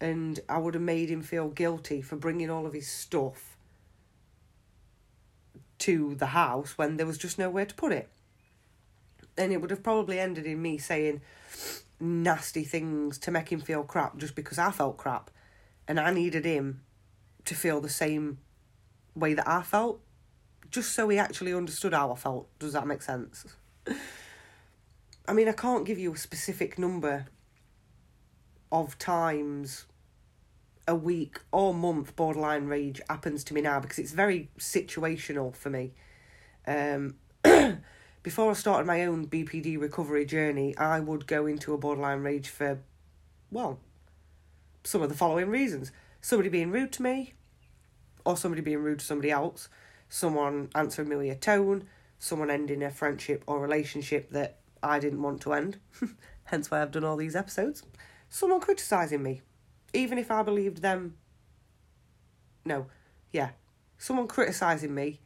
And 0.00 0.40
I 0.48 0.58
would 0.58 0.74
have 0.74 0.82
made 0.82 1.10
him 1.10 1.22
feel 1.22 1.48
guilty 1.48 2.00
for 2.00 2.16
bringing 2.16 2.48
all 2.48 2.64
of 2.64 2.72
his 2.72 2.88
stuff 2.88 3.58
to 5.80 6.14
the 6.14 6.26
house 6.26 6.78
when 6.78 6.96
there 6.96 7.06
was 7.06 7.18
just 7.18 7.38
nowhere 7.38 7.66
to 7.66 7.74
put 7.74 7.92
it. 7.92 8.08
And 9.36 9.52
it 9.52 9.60
would 9.60 9.70
have 9.70 9.82
probably 9.82 10.18
ended 10.18 10.46
in 10.46 10.60
me 10.62 10.78
saying 10.78 11.20
nasty 11.98 12.64
things 12.64 13.18
to 13.18 13.30
make 13.30 13.52
him 13.52 13.60
feel 13.60 13.82
crap 13.82 14.16
just 14.16 14.34
because 14.34 14.58
I 14.58 14.70
felt 14.70 14.96
crap. 14.96 15.30
And 15.86 16.00
I 16.00 16.12
needed 16.12 16.46
him 16.46 16.80
to 17.44 17.54
feel 17.54 17.80
the 17.80 17.90
same 17.90 18.38
way 19.14 19.34
that 19.34 19.48
I 19.48 19.62
felt 19.62 20.00
just 20.70 20.92
so 20.92 21.08
he 21.08 21.18
actually 21.18 21.52
understood 21.52 21.92
how 21.92 22.12
I 22.12 22.16
felt. 22.16 22.48
Does 22.58 22.72
that 22.72 22.86
make 22.86 23.02
sense? 23.02 23.44
I 25.26 25.32
mean, 25.32 25.48
I 25.48 25.52
can't 25.52 25.84
give 25.84 25.98
you 25.98 26.12
a 26.12 26.16
specific 26.16 26.78
number 26.78 27.26
of 28.72 28.98
times 28.98 29.86
a 30.86 30.94
week 30.94 31.40
or 31.52 31.72
month 31.72 32.16
borderline 32.16 32.66
rage 32.66 33.00
happens 33.08 33.44
to 33.44 33.54
me 33.54 33.60
now 33.60 33.80
because 33.80 33.98
it's 33.98 34.12
very 34.12 34.50
situational 34.58 35.54
for 35.54 35.70
me. 35.70 35.92
Um, 36.66 37.14
before 38.22 38.50
I 38.50 38.54
started 38.54 38.86
my 38.86 39.04
own 39.04 39.26
BPD 39.26 39.80
recovery 39.80 40.26
journey, 40.26 40.76
I 40.76 41.00
would 41.00 41.26
go 41.26 41.46
into 41.46 41.74
a 41.74 41.78
borderline 41.78 42.22
rage 42.22 42.48
for, 42.48 42.80
well, 43.50 43.78
some 44.82 45.02
of 45.02 45.08
the 45.08 45.14
following 45.14 45.48
reasons 45.48 45.92
somebody 46.20 46.48
being 46.50 46.70
rude 46.70 46.92
to 46.92 47.02
me, 47.02 47.32
or 48.24 48.36
somebody 48.36 48.60
being 48.60 48.82
rude 48.82 48.98
to 48.98 49.04
somebody 49.04 49.30
else, 49.30 49.68
someone 50.10 50.68
answering 50.74 51.08
me 51.08 51.16
with 51.16 51.30
a 51.30 51.36
tone, 51.36 51.84
someone 52.18 52.50
ending 52.50 52.82
a 52.82 52.90
friendship 52.90 53.42
or 53.46 53.60
relationship 53.60 54.28
that 54.30 54.58
I 54.82 54.98
didn't 54.98 55.22
want 55.22 55.40
to 55.42 55.54
end, 55.54 55.78
hence 56.44 56.70
why 56.70 56.82
I've 56.82 56.90
done 56.90 57.04
all 57.04 57.16
these 57.16 57.36
episodes, 57.36 57.84
someone 58.28 58.60
criticising 58.60 59.22
me, 59.22 59.40
even 59.94 60.18
if 60.18 60.30
I 60.30 60.42
believed 60.42 60.82
them. 60.82 61.14
No, 62.64 62.86
yeah, 63.32 63.50
someone 63.96 64.26
criticising 64.26 64.94
me, 64.94 65.20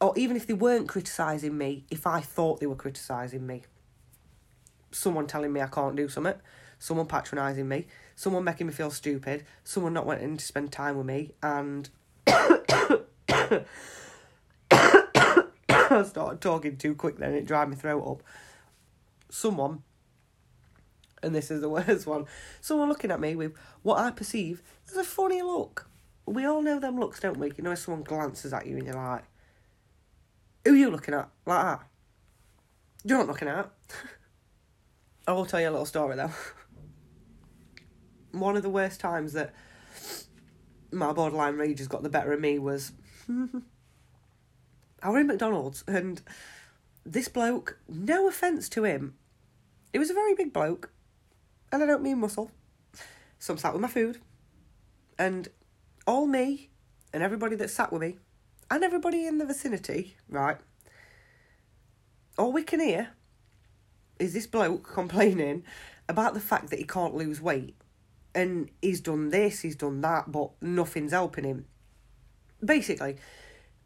or 0.00 0.12
even 0.16 0.36
if 0.36 0.46
they 0.46 0.54
weren't 0.54 0.88
criticising 0.88 1.56
me, 1.56 1.84
if 1.90 2.06
I 2.06 2.20
thought 2.20 2.60
they 2.60 2.66
were 2.66 2.76
criticising 2.76 3.46
me, 3.46 3.62
someone 4.92 5.26
telling 5.26 5.52
me 5.52 5.62
I 5.62 5.66
can't 5.68 5.96
do 5.96 6.08
something, 6.08 6.34
someone 6.78 7.06
patronising 7.06 7.66
me, 7.66 7.86
someone 8.14 8.44
making 8.44 8.66
me 8.66 8.74
feel 8.74 8.90
stupid, 8.90 9.44
someone 9.64 9.94
not 9.94 10.06
wanting 10.06 10.36
to 10.36 10.44
spend 10.44 10.70
time 10.70 10.98
with 10.98 11.06
me, 11.06 11.32
and 11.42 11.88
I 14.70 16.02
started 16.04 16.40
talking 16.40 16.76
too 16.76 16.94
quick 16.94 17.18
then, 17.18 17.34
it 17.34 17.46
dried 17.46 17.68
my 17.68 17.74
throat 17.74 18.06
up. 18.06 18.22
Someone, 19.28 19.82
and 21.22 21.34
this 21.34 21.50
is 21.50 21.60
the 21.60 21.68
worst 21.70 22.06
one, 22.06 22.26
someone 22.60 22.88
looking 22.88 23.10
at 23.10 23.20
me 23.20 23.34
with 23.34 23.52
what 23.82 23.98
I 23.98 24.10
perceive 24.10 24.62
as 24.88 24.96
a 24.96 25.04
funny 25.04 25.42
look. 25.42 25.88
We 26.26 26.44
all 26.44 26.62
know 26.62 26.78
them 26.78 26.98
looks, 26.98 27.20
don't 27.20 27.38
we? 27.38 27.52
You 27.56 27.64
know, 27.64 27.74
someone 27.74 28.04
glances 28.04 28.52
at 28.52 28.66
you 28.66 28.76
and 28.76 28.86
you're 28.86 28.94
like, 28.94 29.24
who 30.64 30.72
are 30.72 30.76
you 30.76 30.90
looking 30.90 31.14
at? 31.14 31.28
Like 31.46 31.62
that. 31.64 31.80
You're 33.04 33.18
not 33.18 33.28
looking 33.28 33.48
at. 33.48 33.70
I 35.26 35.32
will 35.32 35.46
tell 35.46 35.60
you 35.60 35.68
a 35.68 35.70
little 35.70 35.86
story 35.86 36.16
though. 36.16 36.30
One 38.32 38.56
of 38.56 38.62
the 38.62 38.70
worst 38.70 39.00
times 39.00 39.32
that 39.32 39.54
my 40.92 41.12
borderline 41.12 41.56
rage 41.56 41.78
has 41.78 41.88
got 41.88 42.02
the 42.02 42.08
better 42.08 42.32
of 42.32 42.40
me 42.40 42.58
was 42.58 42.92
I 45.02 45.10
were 45.10 45.20
in 45.20 45.26
McDonald's 45.26 45.84
and 45.86 46.20
this 47.04 47.28
bloke, 47.28 47.78
no 47.88 48.28
offence 48.28 48.68
to 48.70 48.84
him, 48.84 49.14
it 49.92 49.98
was 49.98 50.10
a 50.10 50.14
very 50.14 50.34
big 50.34 50.52
bloke, 50.52 50.90
and 51.72 51.82
I 51.82 51.86
don't 51.86 52.02
mean 52.02 52.20
muscle. 52.20 52.50
So 53.38 53.54
I'm 53.54 53.58
sat 53.58 53.72
with 53.72 53.82
my 53.82 53.88
food, 53.88 54.18
and 55.18 55.48
all 56.06 56.26
me 56.26 56.68
and 57.12 57.22
everybody 57.22 57.56
that 57.56 57.70
sat 57.70 57.92
with 57.92 58.02
me, 58.02 58.18
and 58.70 58.84
everybody 58.84 59.26
in 59.26 59.38
the 59.38 59.46
vicinity, 59.46 60.16
right, 60.28 60.58
all 62.38 62.52
we 62.52 62.62
can 62.62 62.80
hear 62.80 63.10
is 64.18 64.34
this 64.34 64.46
bloke 64.46 64.88
complaining 64.94 65.64
about 66.08 66.34
the 66.34 66.40
fact 66.40 66.70
that 66.70 66.78
he 66.78 66.84
can't 66.84 67.14
lose 67.14 67.40
weight. 67.40 67.74
And 68.32 68.70
he's 68.80 69.00
done 69.00 69.30
this, 69.30 69.60
he's 69.60 69.74
done 69.74 70.02
that, 70.02 70.30
but 70.30 70.50
nothing's 70.62 71.10
helping 71.12 71.44
him. 71.44 71.66
Basically, 72.64 73.16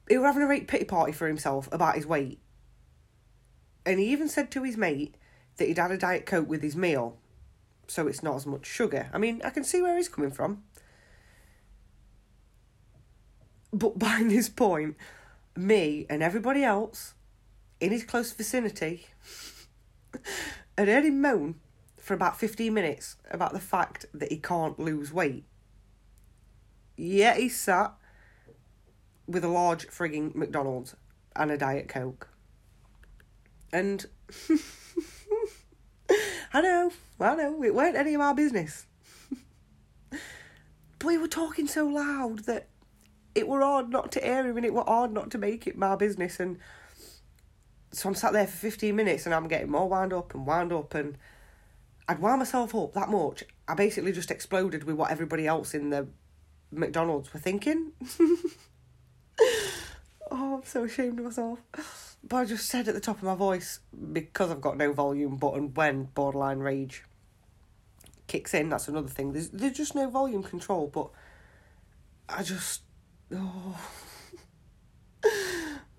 he 0.09 0.19
was 0.19 0.26
having 0.26 0.43
a 0.43 0.47
right 0.47 0.66
pity 0.66 0.85
party 0.85 1.12
for 1.12 1.26
himself 1.26 1.69
about 1.73 1.97
his 1.97 2.07
weight. 2.07 2.40
And 3.87 3.99
he 3.99 4.07
even 4.07 4.28
said 4.28 4.50
to 4.52 4.62
his 4.62 4.76
mate 4.76 5.16
that 5.57 5.69
he'd 5.69 5.78
had 5.78 5.90
a 5.90 5.99
Diet 5.99 6.26
Coke 6.26 6.49
with 6.49 6.62
his 6.62 6.76
meal, 6.76 7.19
so 7.87 8.07
it's 8.07 8.23
not 8.23 8.37
as 8.37 8.47
much 8.47 8.66
sugar. 8.66 9.11
I 9.12 9.19
mean, 9.19 9.40
I 9.45 9.50
can 9.50 9.64
see 9.64 9.83
where 9.83 9.97
he's 9.97 10.09
coming 10.09 10.31
from. 10.31 10.62
But 13.73 13.99
by 13.99 14.23
this 14.25 14.49
point, 14.49 14.97
me 15.57 16.07
and 16.09 16.23
everybody 16.23 16.64
else 16.64 17.14
in 17.81 17.93
his 17.93 18.04
close 18.04 18.33
vicinity 18.33 19.07
had 20.78 20.88
heard 20.88 21.04
him 21.04 21.21
moan 21.21 21.57
for 21.97 22.14
about 22.14 22.38
15 22.38 22.73
minutes 22.73 23.16
about 23.31 23.52
the 23.52 23.61
fact 23.61 24.07
that 24.12 24.31
he 24.31 24.38
can't 24.38 24.78
lose 24.78 25.12
weight. 25.12 25.45
Yet 26.97 27.38
he 27.38 27.49
sat 27.49 27.95
with 29.26 29.45
a 29.45 29.49
large 29.49 29.87
frigging 29.88 30.35
McDonald's 30.35 30.97
and 31.37 31.50
a 31.50 31.59
Diet 31.59 31.88
Coke. 31.88 32.28
And 33.73 34.07
I 36.52 36.61
know, 36.61 36.93
I 37.19 37.35
know, 37.35 37.62
it 37.62 37.75
weren't 37.75 37.97
any 37.97 38.14
of 38.14 38.21
our 38.21 38.35
business. 38.35 38.87
but 40.11 40.21
we 41.04 41.19
were 41.19 41.28
talking 41.28 41.66
so 41.66 41.87
loud 41.87 42.40
that 42.40 42.69
it 43.35 43.49
were 43.49 43.61
hard 43.61 43.90
not 43.90 44.12
to 44.12 44.21
hear 44.21 44.47
him 44.47 44.57
and 44.57 44.64
it 44.64 44.73
were 44.73 44.85
hard 44.85 45.12
not 45.12 45.31
to 45.33 45.38
make 45.38 45.66
it 45.66 45.76
my 45.76 45.97
business. 45.97 46.38
And 46.38 46.59
so 47.90 48.09
I'm 48.09 48.14
sat 48.14 48.33
there 48.33 48.47
for 48.47 48.57
15 48.57 48.95
minutes 48.95 49.26
and 49.26 49.35
I'm 49.35 49.49
getting 49.49 49.71
more 49.71 49.88
wound 49.88 50.12
up 50.12 50.35
and 50.35 50.47
wound 50.47 50.73
up 50.73 50.95
and 50.95 51.19
I'd 52.09 52.21
wound 52.21 52.38
myself 52.38 52.75
up 52.75 52.93
that 52.93 53.09
much. 53.09 53.45
I 53.66 53.75
basically 53.75 54.12
just 54.12 54.31
exploded 54.31 54.85
with 54.85 54.97
what 54.97 55.11
everybody 55.11 55.47
else 55.47 55.75
in 55.75 55.90
the 55.90 56.07
McDonald's 56.71 57.33
were 57.33 57.40
thinking. 57.40 57.93
oh, 60.31 60.57
I'm 60.57 60.64
so 60.64 60.85
ashamed 60.85 61.19
of 61.19 61.26
myself. 61.26 61.59
But 62.26 62.37
I 62.37 62.45
just 62.45 62.69
said 62.69 62.88
at 62.88 62.95
the 62.95 63.00
top 63.00 63.19
of 63.19 63.23
my 63.25 63.35
voice, 63.35 63.81
because 64.12 64.50
I've 64.50 64.61
got 64.61 64.76
no 64.76 64.93
volume 64.93 65.37
button 65.37 65.75
when 65.75 66.05
borderline 66.05 66.61
rage 66.61 67.05
kicks 68.26 68.55
in, 68.55 68.71
that's 68.71 68.88
another 68.88 69.09
thing. 69.09 69.33
There's, 69.33 69.50
there's 69.50 69.76
just 69.76 69.95
no 69.95 70.09
volume 70.09 70.43
control, 70.43 70.91
but 70.93 71.11
I 72.29 72.43
just. 72.43 72.83
Oh. 73.33 73.79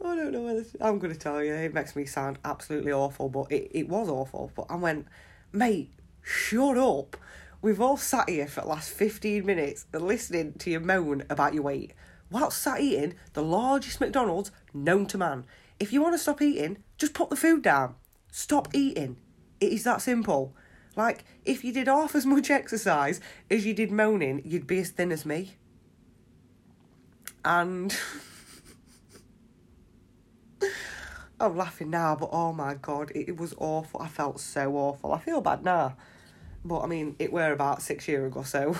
I 0.05 0.15
don't 0.15 0.31
know 0.33 0.41
whether 0.41 0.65
I'm 0.81 0.99
going 0.99 1.13
to 1.13 1.19
tell 1.19 1.43
you. 1.43 1.53
It 1.53 1.73
makes 1.73 1.95
me 1.95 2.05
sound 2.05 2.37
absolutely 2.45 2.91
awful, 2.91 3.29
but 3.29 3.51
it, 3.51 3.71
it 3.71 3.89
was 3.89 4.07
awful. 4.07 4.51
But 4.55 4.67
I 4.69 4.75
went, 4.75 5.07
mate, 5.51 5.91
shut 6.21 6.77
up. 6.77 7.17
We've 7.61 7.81
all 7.81 7.97
sat 7.97 8.29
here 8.29 8.47
for 8.47 8.61
the 8.61 8.67
last 8.67 8.91
15 8.91 9.45
minutes 9.45 9.85
listening 9.91 10.53
to 10.59 10.69
you 10.69 10.79
moan 10.79 11.23
about 11.29 11.55
your 11.55 11.63
weight 11.63 11.93
whilst 12.29 12.61
sat 12.61 12.81
eating 12.81 13.15
the 13.33 13.43
largest 13.43 13.99
McDonald's 13.99 14.51
known 14.73 15.05
to 15.07 15.17
man. 15.17 15.45
If 15.79 15.91
you 15.91 16.01
want 16.01 16.13
to 16.13 16.19
stop 16.19 16.41
eating, 16.41 16.77
just 16.97 17.13
put 17.13 17.29
the 17.29 17.35
food 17.35 17.61
down. 17.61 17.95
Stop 18.31 18.69
eating. 18.73 19.17
It 19.59 19.71
is 19.71 19.83
that 19.83 20.01
simple. 20.01 20.53
Like, 20.95 21.25
if 21.43 21.63
you 21.63 21.73
did 21.73 21.87
half 21.87 22.15
as 22.15 22.25
much 22.25 22.49
exercise 22.49 23.19
as 23.49 23.65
you 23.65 23.73
did 23.73 23.91
moaning, 23.91 24.41
you'd 24.45 24.67
be 24.67 24.79
as 24.79 24.89
thin 24.89 25.11
as 25.11 25.25
me. 25.25 25.55
And 27.43 27.95
I'm 31.39 31.57
laughing 31.57 31.89
now, 31.89 32.15
but 32.15 32.29
oh 32.31 32.53
my 32.53 32.75
god, 32.75 33.11
it, 33.13 33.37
was 33.37 33.53
awful. 33.57 34.01
I 34.01 34.07
felt 34.07 34.39
so 34.39 34.75
awful. 34.75 35.13
I 35.13 35.19
feel 35.19 35.41
bad 35.41 35.63
now. 35.63 35.97
But 36.63 36.81
I 36.81 36.87
mean, 36.87 37.15
it 37.19 37.31
were 37.31 37.51
about 37.51 37.81
six 37.81 38.07
years 38.07 38.31
ago, 38.31 38.43
so 38.43 38.75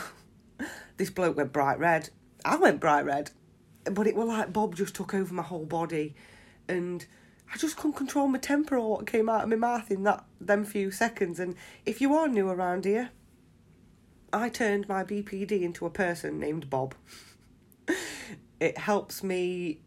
this 0.98 1.10
bloke 1.10 1.38
went 1.38 1.54
bright 1.54 1.78
red. 1.78 2.10
I 2.44 2.56
went 2.56 2.80
bright 2.80 3.06
red. 3.06 3.32
But 3.92 4.08
it 4.08 4.16
was 4.16 4.28
like 4.28 4.52
Bob 4.52 4.76
just 4.76 4.96
took 4.96 5.14
over 5.14 5.34
my 5.34 5.44
whole 5.44 5.66
body 5.66 6.16
and 6.68 7.06
I 7.54 7.58
just 7.58 7.78
couldn't 7.78 7.94
control 7.94 8.28
my 8.28 8.40
temper 8.40 8.78
or 8.78 8.98
what 8.98 9.08
came 9.08 9.30
out 9.30 9.44
of 9.44 9.50
my 9.50 9.56
mouth 9.56 9.92
in 9.92 10.04
that 10.04 10.26
them 10.42 10.66
few 10.66 10.92
seconds. 10.92 11.40
And 11.40 11.56
if 11.86 12.02
you 12.02 12.16
are 12.16 12.28
new 12.28 12.50
around 12.50 12.86
here, 12.86 13.12
I 14.34 14.50
turned 14.50 14.90
my 14.90 15.04
BPD 15.04 15.62
into 15.62 15.86
a 15.86 15.90
person 15.90 16.40
named 16.40 16.70
Bob. 16.70 16.96
it 18.60 18.78
helps 18.78 19.24
me 19.24 19.80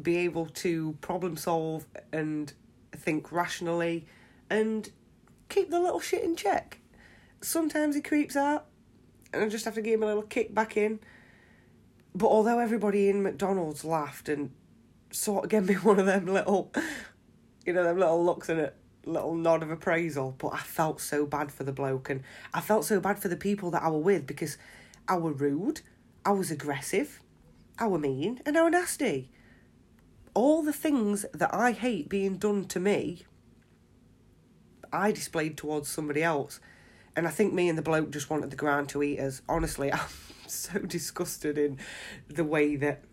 be 0.00 0.16
able 0.18 0.46
to 0.46 0.96
problem 1.00 1.36
solve 1.36 1.86
and 2.12 2.52
think 2.92 3.30
rationally 3.30 4.06
and 4.48 4.90
keep 5.48 5.70
the 5.70 5.80
little 5.80 6.00
shit 6.00 6.24
in 6.24 6.34
check. 6.34 6.78
Sometimes 7.42 7.94
he 7.94 8.00
creeps 8.00 8.36
out 8.36 8.66
and 9.32 9.44
I 9.44 9.48
just 9.48 9.64
have 9.64 9.74
to 9.74 9.82
give 9.82 9.94
him 9.94 10.02
a 10.02 10.06
little 10.06 10.22
kick 10.22 10.54
back 10.54 10.76
in. 10.76 11.00
But 12.14 12.28
although 12.28 12.58
everybody 12.58 13.08
in 13.08 13.22
McDonald's 13.22 13.84
laughed 13.84 14.28
and 14.28 14.50
sort 15.10 15.44
of 15.44 15.50
gave 15.50 15.68
me 15.68 15.74
one 15.82 15.98
of 15.98 16.06
them 16.06 16.26
little, 16.26 16.72
you 17.64 17.72
know, 17.72 17.84
them 17.84 17.98
little 17.98 18.24
looks 18.24 18.48
and 18.48 18.60
a 18.60 18.72
little 19.04 19.34
nod 19.34 19.62
of 19.62 19.70
appraisal, 19.70 20.34
but 20.38 20.48
I 20.48 20.58
felt 20.58 21.00
so 21.00 21.26
bad 21.26 21.50
for 21.50 21.64
the 21.64 21.72
bloke 21.72 22.10
and 22.10 22.22
I 22.52 22.60
felt 22.60 22.84
so 22.84 23.00
bad 23.00 23.18
for 23.18 23.28
the 23.28 23.36
people 23.36 23.70
that 23.72 23.82
I 23.82 23.88
were 23.88 23.98
with 23.98 24.26
because 24.26 24.58
I 25.08 25.16
were 25.16 25.32
rude, 25.32 25.80
I 26.24 26.32
was 26.32 26.50
aggressive, 26.50 27.20
I 27.78 27.88
were 27.88 27.98
mean, 27.98 28.40
and 28.46 28.56
I 28.56 28.62
were 28.62 28.70
nasty. 28.70 29.30
All 30.34 30.62
the 30.62 30.72
things 30.72 31.26
that 31.34 31.52
I 31.54 31.72
hate 31.72 32.08
being 32.08 32.38
done 32.38 32.64
to 32.66 32.80
me, 32.80 33.24
I 34.92 35.12
displayed 35.12 35.56
towards 35.56 35.88
somebody 35.88 36.22
else. 36.22 36.60
And 37.14 37.26
I 37.26 37.30
think 37.30 37.52
me 37.52 37.68
and 37.68 37.76
the 37.76 37.82
bloke 37.82 38.10
just 38.10 38.30
wanted 38.30 38.50
the 38.50 38.56
ground 38.56 38.88
to 38.90 39.02
eat 39.02 39.18
us. 39.18 39.42
Honestly, 39.48 39.92
I'm 39.92 40.00
so 40.70 40.78
disgusted 40.80 41.58
in 41.58 41.78
the 42.28 42.44
way 42.44 42.76
that 42.76 43.04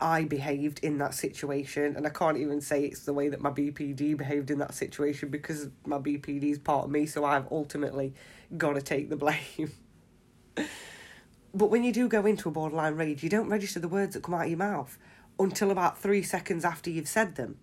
I 0.00 0.24
behaved 0.24 0.80
in 0.80 0.98
that 0.98 1.14
situation, 1.14 1.96
and 1.96 2.06
I 2.06 2.10
can't 2.10 2.36
even 2.36 2.60
say 2.60 2.84
it's 2.84 3.04
the 3.04 3.14
way 3.14 3.28
that 3.28 3.40
my 3.40 3.50
BPD 3.50 4.16
behaved 4.16 4.50
in 4.50 4.58
that 4.58 4.74
situation 4.74 5.30
because 5.30 5.68
my 5.86 5.98
BPD 5.98 6.44
is 6.44 6.58
part 6.58 6.84
of 6.84 6.90
me, 6.90 7.06
so 7.06 7.24
I've 7.24 7.50
ultimately 7.50 8.12
got 8.58 8.74
to 8.74 8.82
take 8.82 9.08
the 9.08 9.16
blame. 9.16 9.72
but 11.54 11.70
when 11.70 11.82
you 11.82 11.92
do 11.92 12.08
go 12.08 12.26
into 12.26 12.48
a 12.48 12.52
borderline 12.52 12.94
rage, 12.94 13.22
you 13.22 13.30
don't 13.30 13.48
register 13.48 13.80
the 13.80 13.88
words 13.88 14.14
that 14.14 14.22
come 14.22 14.34
out 14.34 14.44
of 14.44 14.48
your 14.50 14.58
mouth 14.58 14.98
until 15.38 15.70
about 15.70 15.98
three 15.98 16.22
seconds 16.22 16.64
after 16.64 16.90
you've 16.90 17.08
said 17.08 17.36
them. 17.36 17.56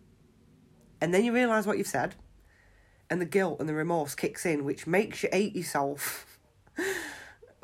And 0.99 1.13
then 1.13 1.23
you 1.23 1.33
realise 1.33 1.67
what 1.67 1.77
you've 1.77 1.87
said, 1.87 2.15
and 3.09 3.21
the 3.21 3.25
guilt 3.25 3.59
and 3.59 3.69
the 3.69 3.73
remorse 3.73 4.15
kicks 4.15 4.45
in, 4.45 4.63
which 4.63 4.87
makes 4.87 5.21
you 5.21 5.29
hate 5.31 5.55
yourself, 5.55 6.39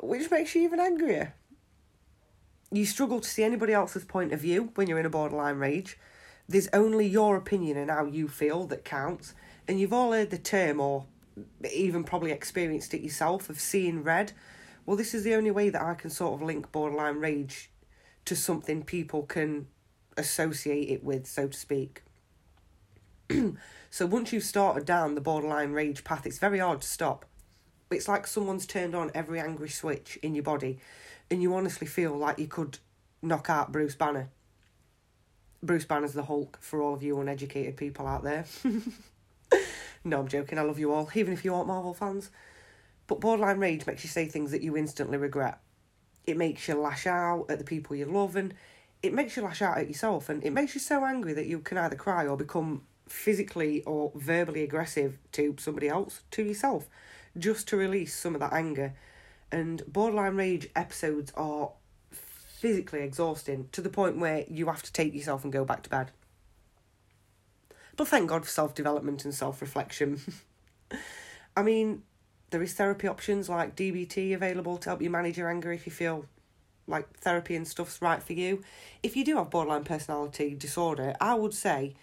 which 0.02 0.30
makes 0.30 0.54
you 0.54 0.62
even 0.62 0.80
angrier 0.80 1.34
you 2.72 2.86
struggle 2.86 3.20
to 3.20 3.28
see 3.28 3.42
anybody 3.42 3.72
else's 3.72 4.04
point 4.04 4.32
of 4.32 4.40
view 4.40 4.70
when 4.74 4.88
you're 4.88 5.00
in 5.00 5.06
a 5.06 5.10
borderline 5.10 5.56
rage. 5.56 5.98
There's 6.48 6.68
only 6.72 7.06
your 7.06 7.36
opinion 7.36 7.76
and 7.76 7.90
how 7.90 8.06
you 8.06 8.28
feel 8.28 8.66
that 8.68 8.84
counts. 8.84 9.34
And 9.66 9.80
you've 9.80 9.92
all 9.92 10.12
heard 10.12 10.30
the 10.30 10.38
term, 10.38 10.80
or 10.80 11.06
even 11.72 12.04
probably 12.04 12.32
experienced 12.32 12.94
it 12.94 13.02
yourself, 13.02 13.50
of 13.50 13.60
seeing 13.60 14.02
red. 14.02 14.32
Well, 14.86 14.96
this 14.96 15.14
is 15.14 15.24
the 15.24 15.34
only 15.34 15.50
way 15.50 15.68
that 15.70 15.82
I 15.82 15.94
can 15.94 16.10
sort 16.10 16.34
of 16.34 16.42
link 16.42 16.70
borderline 16.72 17.16
rage 17.16 17.70
to 18.24 18.36
something 18.36 18.82
people 18.82 19.24
can 19.24 19.66
associate 20.16 20.88
it 20.88 21.04
with, 21.04 21.26
so 21.26 21.48
to 21.48 21.56
speak. 21.56 22.02
so 23.90 24.06
once 24.06 24.32
you've 24.32 24.44
started 24.44 24.84
down 24.84 25.14
the 25.14 25.20
borderline 25.20 25.72
rage 25.72 26.04
path, 26.04 26.26
it's 26.26 26.38
very 26.38 26.58
hard 26.58 26.80
to 26.82 26.88
stop. 26.88 27.24
It's 27.90 28.06
like 28.06 28.26
someone's 28.26 28.66
turned 28.66 28.94
on 28.94 29.10
every 29.14 29.40
angry 29.40 29.68
switch 29.68 30.16
in 30.22 30.34
your 30.36 30.44
body 30.44 30.78
and 31.28 31.42
you 31.42 31.54
honestly 31.54 31.86
feel 31.86 32.16
like 32.16 32.38
you 32.38 32.46
could 32.46 32.78
knock 33.20 33.50
out 33.50 33.72
Bruce 33.72 33.96
Banner. 33.96 34.28
Bruce 35.62 35.84
Banner's 35.84 36.12
the 36.12 36.22
Hulk 36.22 36.58
for 36.60 36.80
all 36.80 36.94
of 36.94 37.02
you 37.02 37.20
uneducated 37.20 37.76
people 37.76 38.06
out 38.06 38.22
there. 38.22 38.46
no, 40.04 40.20
I'm 40.20 40.28
joking. 40.28 40.58
I 40.58 40.62
love 40.62 40.78
you 40.78 40.92
all, 40.92 41.10
even 41.14 41.32
if 41.32 41.44
you 41.44 41.54
aren't 41.54 41.66
Marvel 41.66 41.92
fans. 41.92 42.30
But 43.06 43.20
borderline 43.20 43.58
rage 43.58 43.86
makes 43.86 44.04
you 44.04 44.08
say 44.08 44.26
things 44.26 44.52
that 44.52 44.62
you 44.62 44.76
instantly 44.76 45.18
regret. 45.18 45.58
It 46.26 46.36
makes 46.36 46.68
you 46.68 46.74
lash 46.74 47.06
out 47.06 47.46
at 47.48 47.58
the 47.58 47.64
people 47.64 47.96
you 47.96 48.06
love, 48.06 48.36
and 48.36 48.54
it 49.02 49.12
makes 49.12 49.36
you 49.36 49.42
lash 49.42 49.62
out 49.62 49.78
at 49.78 49.88
yourself, 49.88 50.28
and 50.28 50.44
it 50.44 50.52
makes 50.52 50.74
you 50.74 50.80
so 50.80 51.04
angry 51.04 51.32
that 51.32 51.46
you 51.46 51.58
can 51.58 51.76
either 51.76 51.96
cry 51.96 52.26
or 52.26 52.36
become 52.36 52.82
physically 53.08 53.82
or 53.82 54.12
verbally 54.14 54.62
aggressive 54.62 55.18
to 55.32 55.56
somebody 55.58 55.88
else, 55.88 56.22
to 56.30 56.44
yourself, 56.44 56.88
just 57.38 57.68
to 57.68 57.76
release 57.76 58.14
some 58.14 58.34
of 58.34 58.40
that 58.40 58.52
anger 58.52 58.94
and 59.52 59.82
borderline 59.86 60.36
rage 60.36 60.68
episodes 60.76 61.32
are 61.36 61.72
physically 62.10 63.00
exhausting 63.00 63.68
to 63.72 63.80
the 63.80 63.88
point 63.88 64.18
where 64.18 64.44
you 64.48 64.66
have 64.66 64.82
to 64.82 64.92
take 64.92 65.14
yourself 65.14 65.44
and 65.44 65.52
go 65.52 65.64
back 65.64 65.82
to 65.82 65.90
bed. 65.90 66.10
But 67.96 68.08
thank 68.08 68.28
God 68.28 68.44
for 68.44 68.50
self 68.50 68.74
development 68.74 69.24
and 69.24 69.34
self 69.34 69.60
reflection. 69.60 70.20
I 71.56 71.62
mean, 71.62 72.02
there 72.50 72.62
is 72.62 72.74
therapy 72.74 73.08
options 73.08 73.48
like 73.48 73.76
DBT 73.76 74.34
available 74.34 74.78
to 74.78 74.90
help 74.90 75.02
you 75.02 75.10
manage 75.10 75.38
your 75.38 75.50
anger 75.50 75.72
if 75.72 75.86
you 75.86 75.92
feel 75.92 76.26
like 76.86 77.18
therapy 77.18 77.54
and 77.56 77.66
stuff's 77.66 78.00
right 78.00 78.22
for 78.22 78.32
you. 78.32 78.62
If 79.02 79.16
you 79.16 79.24
do 79.24 79.36
have 79.36 79.50
borderline 79.50 79.84
personality 79.84 80.54
disorder, 80.54 81.14
I 81.20 81.34
would 81.34 81.54
say 81.54 81.94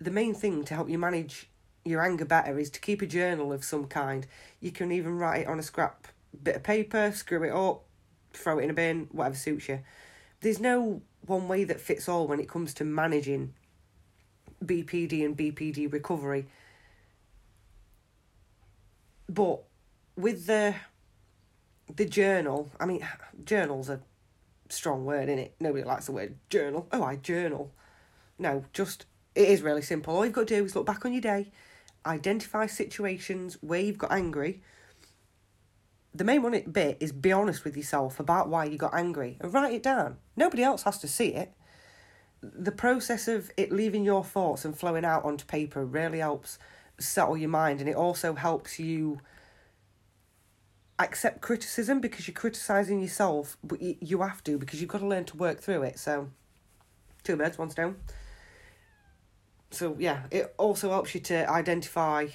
the 0.00 0.10
main 0.10 0.34
thing 0.34 0.64
to 0.64 0.74
help 0.74 0.88
you 0.88 0.98
manage 0.98 1.48
your 1.84 2.02
anger 2.02 2.24
better 2.24 2.58
is 2.58 2.70
to 2.70 2.80
keep 2.80 3.02
a 3.02 3.06
journal 3.06 3.52
of 3.52 3.64
some 3.64 3.86
kind. 3.86 4.26
You 4.60 4.70
can 4.70 4.92
even 4.92 5.18
write 5.18 5.42
it 5.42 5.46
on 5.48 5.58
a 5.58 5.62
scrap 5.62 6.08
bit 6.42 6.56
of 6.56 6.62
paper, 6.62 7.12
screw 7.12 7.42
it 7.44 7.52
up, 7.52 7.82
throw 8.32 8.58
it 8.58 8.64
in 8.64 8.70
a 8.70 8.74
bin, 8.74 9.08
whatever 9.12 9.36
suits 9.36 9.68
you. 9.68 9.80
There's 10.40 10.60
no 10.60 11.02
one 11.26 11.48
way 11.48 11.64
that 11.64 11.80
fits 11.80 12.08
all 12.08 12.26
when 12.26 12.40
it 12.40 12.48
comes 12.48 12.74
to 12.74 12.84
managing 12.84 13.54
BPD 14.64 15.24
and 15.24 15.36
BPD 15.36 15.92
recovery. 15.92 16.46
But 19.28 19.60
with 20.16 20.46
the 20.46 20.74
the 21.94 22.04
journal, 22.04 22.70
I 22.80 22.86
mean, 22.86 23.06
journal's 23.44 23.88
a 23.88 24.00
strong 24.68 25.04
word, 25.04 25.28
in 25.28 25.38
it? 25.38 25.54
Nobody 25.60 25.84
likes 25.84 26.06
the 26.06 26.12
word 26.12 26.36
journal. 26.48 26.86
Oh, 26.92 27.02
I 27.02 27.16
journal. 27.16 27.72
No, 28.38 28.64
just 28.72 29.06
it 29.34 29.48
is 29.48 29.62
really 29.62 29.82
simple. 29.82 30.14
All 30.14 30.24
you've 30.24 30.34
got 30.34 30.48
to 30.48 30.56
do 30.56 30.64
is 30.64 30.74
look 30.74 30.86
back 30.86 31.04
on 31.04 31.12
your 31.12 31.22
day, 31.22 31.50
identify 32.06 32.66
situations 32.66 33.58
where 33.60 33.80
you've 33.80 33.98
got 33.98 34.12
angry, 34.12 34.62
the 36.14 36.24
main 36.24 36.42
one 36.42 36.60
bit 36.70 36.98
is 37.00 37.12
be 37.12 37.32
honest 37.32 37.64
with 37.64 37.76
yourself 37.76 38.20
about 38.20 38.48
why 38.48 38.64
you 38.64 38.76
got 38.76 38.94
angry 38.94 39.38
and 39.40 39.52
write 39.52 39.72
it 39.72 39.82
down. 39.82 40.18
Nobody 40.36 40.62
else 40.62 40.82
has 40.82 40.98
to 40.98 41.08
see 41.08 41.28
it. 41.28 41.52
The 42.42 42.72
process 42.72 43.28
of 43.28 43.50
it 43.56 43.72
leaving 43.72 44.04
your 44.04 44.24
thoughts 44.24 44.64
and 44.64 44.76
flowing 44.76 45.04
out 45.04 45.24
onto 45.24 45.44
paper 45.46 45.84
really 45.84 46.18
helps 46.18 46.58
settle 46.98 47.36
your 47.36 47.48
mind 47.48 47.80
and 47.80 47.88
it 47.88 47.96
also 47.96 48.34
helps 48.34 48.78
you 48.78 49.20
accept 50.98 51.40
criticism 51.40 52.00
because 52.00 52.28
you're 52.28 52.34
criticizing 52.34 53.00
yourself, 53.00 53.56
but 53.64 53.80
you 53.80 54.20
have 54.22 54.44
to 54.44 54.58
because 54.58 54.80
you've 54.80 54.90
got 54.90 54.98
to 54.98 55.06
learn 55.06 55.24
to 55.24 55.36
work 55.36 55.60
through 55.60 55.82
it. 55.82 55.98
So, 55.98 56.28
two 57.24 57.36
birds, 57.36 57.58
one 57.58 57.70
stone. 57.70 57.96
So, 59.72 59.96
yeah, 59.98 60.24
it 60.30 60.54
also 60.58 60.90
helps 60.90 61.14
you 61.14 61.20
to 61.22 61.50
identify 61.50 62.28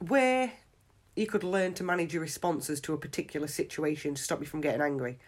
where 0.00 0.52
you 1.14 1.26
could 1.26 1.44
learn 1.44 1.74
to 1.74 1.84
manage 1.84 2.14
your 2.14 2.22
responses 2.22 2.80
to 2.80 2.94
a 2.94 2.98
particular 2.98 3.46
situation 3.46 4.14
to 4.14 4.22
stop 4.22 4.40
you 4.40 4.46
from 4.46 4.62
getting 4.62 4.80
angry. 4.80 5.18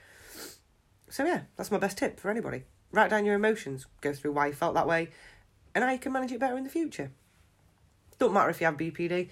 So, 1.11 1.25
yeah, 1.25 1.43
that's 1.57 1.71
my 1.71 1.77
best 1.79 1.99
tip 1.99 2.19
for 2.19 2.31
anybody. 2.31 2.65
Write 2.93 3.11
down 3.11 3.27
your 3.27 3.35
emotions, 3.35 3.87
go 4.01 4.15
through 4.15 4.33
why 4.33 4.47
you 4.47 4.53
felt 4.55 4.75
that 4.75 4.89
way, 4.89 5.11
and 5.75 5.85
how 5.85 5.91
you 5.91 5.99
can 5.99 6.13
manage 6.13 6.33
it 6.33 6.41
better 6.41 6.57
in 6.57 6.65
the 6.65 6.71
future. 6.71 7.13
Don't 8.19 8.33
matter 8.33 8.49
if 8.49 8.61
you 8.61 8.65
have 8.65 8.77
BPD, 8.77 9.29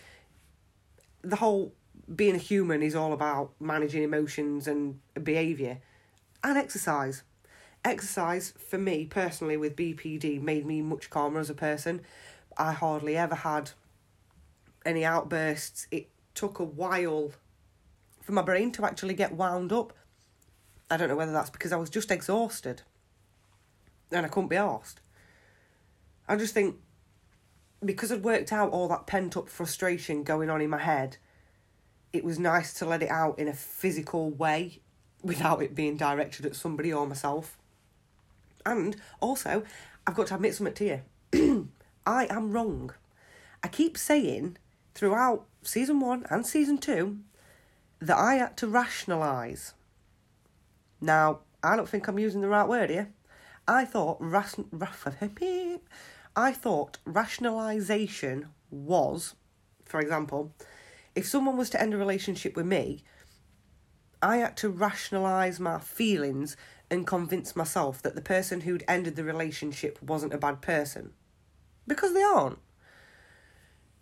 the 1.22 1.36
whole 1.36 1.72
being 2.14 2.34
a 2.34 2.38
human 2.38 2.82
is 2.82 2.94
all 2.94 3.12
about 3.12 3.52
managing 3.58 4.02
emotions 4.02 4.66
and 4.66 5.00
behaviour 5.22 5.78
and 6.44 6.58
exercise. 6.58 7.22
Exercise, 7.84 8.52
for 8.68 8.78
me 8.78 9.06
personally, 9.06 9.56
with 9.56 9.76
BPD, 9.76 10.40
made 10.40 10.64
me 10.64 10.82
much 10.82 11.10
calmer 11.10 11.40
as 11.40 11.50
a 11.50 11.54
person. 11.54 12.02
I 12.56 12.72
hardly 12.72 13.16
ever 13.16 13.34
had 13.34 13.72
any 14.84 15.04
outbursts. 15.04 15.86
It 15.90 16.08
took 16.34 16.58
a 16.58 16.64
while 16.64 17.32
for 18.20 18.32
my 18.32 18.42
brain 18.42 18.70
to 18.72 18.84
actually 18.84 19.14
get 19.14 19.34
wound 19.34 19.72
up. 19.72 19.92
I 20.90 20.96
don't 20.96 21.08
know 21.08 21.16
whether 21.16 21.32
that's 21.32 21.50
because 21.50 21.72
I 21.72 21.76
was 21.76 21.90
just 21.90 22.10
exhausted 22.10 22.82
and 24.12 24.26
I 24.26 24.28
couldn't 24.28 24.48
be 24.48 24.56
asked. 24.56 25.00
I 26.28 26.36
just 26.36 26.54
think 26.54 26.76
because 27.84 28.12
I'd 28.12 28.22
worked 28.22 28.52
out 28.52 28.70
all 28.70 28.88
that 28.88 29.06
pent 29.06 29.36
up 29.36 29.48
frustration 29.48 30.22
going 30.22 30.50
on 30.50 30.60
in 30.60 30.70
my 30.70 30.78
head, 30.78 31.16
it 32.12 32.24
was 32.24 32.38
nice 32.38 32.74
to 32.74 32.86
let 32.86 33.02
it 33.02 33.10
out 33.10 33.38
in 33.38 33.48
a 33.48 33.52
physical 33.52 34.30
way 34.30 34.80
without 35.22 35.62
it 35.62 35.74
being 35.74 35.96
directed 35.96 36.46
at 36.46 36.56
somebody 36.56 36.92
or 36.92 37.06
myself. 37.06 37.58
And 38.64 38.96
also, 39.20 39.62
I've 40.06 40.14
got 40.14 40.28
to 40.28 40.34
admit 40.36 40.54
something 40.54 40.74
to 40.74 41.02
you. 41.32 41.68
I 42.06 42.26
am 42.30 42.52
wrong. 42.52 42.92
I 43.62 43.68
keep 43.68 43.96
saying 43.96 44.56
throughout 44.94 45.46
season 45.62 46.00
one 46.00 46.26
and 46.30 46.46
season 46.46 46.78
two 46.78 47.18
that 48.00 48.18
I 48.18 48.34
had 48.34 48.56
to 48.58 48.66
rationalise. 48.66 49.74
Now, 51.00 51.40
I 51.62 51.76
don't 51.76 51.88
think 51.88 52.08
I'm 52.08 52.18
using 52.18 52.40
the 52.40 52.48
right 52.48 52.68
word 52.68 52.90
here. 52.90 53.10
I 53.68 53.84
thought 53.84 54.16
ration, 54.20 54.68
I 56.36 56.52
thought 56.52 56.98
rationalisation 57.06 58.46
was, 58.70 59.34
for 59.84 60.00
example, 60.00 60.52
if 61.14 61.26
someone 61.26 61.56
was 61.56 61.70
to 61.70 61.80
end 61.80 61.94
a 61.94 61.96
relationship 61.96 62.56
with 62.56 62.66
me, 62.66 63.04
I 64.20 64.38
had 64.38 64.56
to 64.58 64.68
rationalise 64.68 65.60
my 65.60 65.78
feelings 65.78 66.56
and 66.92 67.06
convince 67.06 67.56
myself 67.56 68.02
that 68.02 68.14
the 68.14 68.20
person 68.20 68.60
who'd 68.60 68.84
ended 68.86 69.16
the 69.16 69.24
relationship 69.24 69.98
wasn't 70.02 70.34
a 70.34 70.38
bad 70.38 70.60
person. 70.60 71.12
Because 71.86 72.12
they 72.12 72.22
aren't. 72.22 72.58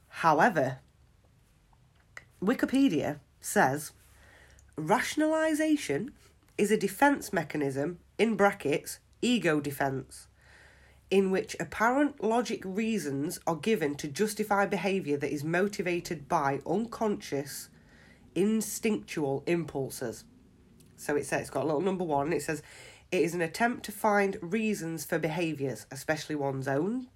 However, 0.09 0.81
Wikipedia 2.43 3.21
says 3.41 3.93
rationalisation 4.77 6.11
is 6.59 6.73
a 6.73 6.77
defence 6.77 7.33
mechanism, 7.33 8.01
in 8.19 8.35
brackets, 8.35 8.99
ego 9.23 9.61
defence, 9.61 10.27
in 11.13 11.31
which 11.31 11.55
apparent 11.61 12.25
logic 12.25 12.61
reasons 12.65 13.39
are 13.47 13.55
given 13.55 13.95
to 13.95 14.09
justify 14.09 14.67
behaviour 14.67 15.17
that 15.17 15.33
is 15.33 15.45
motivated 15.45 16.29
by 16.29 16.61
unconscious, 16.67 17.69
instinctual 18.35 19.45
impulses. 19.47 20.25
So 21.01 21.17
it 21.17 21.25
says, 21.25 21.43
it's 21.43 21.51
got 21.51 21.65
a 21.65 21.67
little 21.67 21.81
number 21.81 22.05
one, 22.05 22.33
it 22.33 22.43
says, 22.43 22.63
it 23.11 23.23
is 23.23 23.35
an 23.35 23.41
attempt 23.41 23.85
to 23.87 23.93
find 23.93 24.37
reasons 24.41 25.05
for 25.05 25.19
behaviours, 25.19 25.87
especially 25.91 26.37
one's 26.37 26.69
own. 26.69 27.09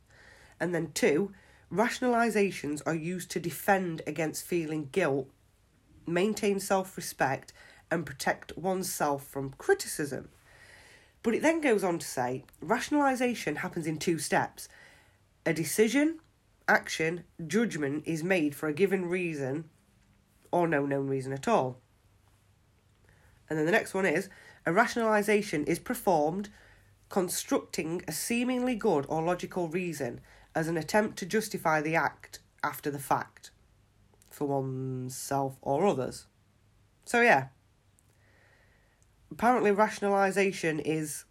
And 0.59 0.75
then 0.75 0.91
two, 0.93 1.33
rationalizations 1.71 2.83
are 2.87 2.95
used 2.95 3.31
to 3.33 3.41
defend 3.41 4.03
against 4.07 4.47
feeling 4.47 4.89
guilt, 4.91 5.29
maintain 6.07 6.61
self 6.61 6.97
respect, 6.97 7.53
and 7.91 8.07
protect 8.07 8.57
oneself 8.57 9.25
from 9.27 9.55
criticism. 9.59 10.31
But 11.23 11.35
it 11.35 11.43
then 11.43 11.61
goes 11.61 11.85
on 11.85 11.99
to 11.99 12.07
say 12.07 12.45
rationalization 12.61 13.57
happens 13.57 13.87
in 13.87 13.99
two 13.99 14.19
steps. 14.19 14.69
A 15.47 15.53
decision, 15.53 16.21
action, 16.67 17.25
judgment 17.47 18.05
is 18.07 18.25
made 18.25 18.55
for 18.55 18.69
a 18.69 18.75
given 18.75 19.07
reason 19.07 19.69
or 20.51 20.67
no 20.67 20.87
known 20.87 21.07
reason 21.07 21.33
at 21.33 21.47
all. 21.49 21.81
And 23.49 23.59
then 23.59 23.67
the 23.67 23.73
next 23.73 23.95
one 23.95 24.07
is 24.07 24.29
a 24.67 24.73
rationalization 24.73 25.65
is 25.65 25.79
performed 25.79 26.49
constructing 27.09 28.03
a 28.09 28.13
seemingly 28.13 28.75
good 28.75 29.07
or 29.09 29.23
logical 29.23 29.69
reason 29.69 30.21
as 30.55 30.69
an 30.69 30.77
attempt 30.77 31.19
to 31.19 31.27
justify 31.27 31.81
the 31.81 31.95
act 31.95 32.41
after 32.63 32.91
the 32.91 32.99
fact 32.99 33.51
for 34.31 34.47
oneself 34.47 35.57
or 35.63 35.87
others. 35.87 36.27
So, 37.05 37.21
yeah, 37.21 37.49
apparently 39.31 39.71
rationalization 39.71 40.81
is 40.81 41.25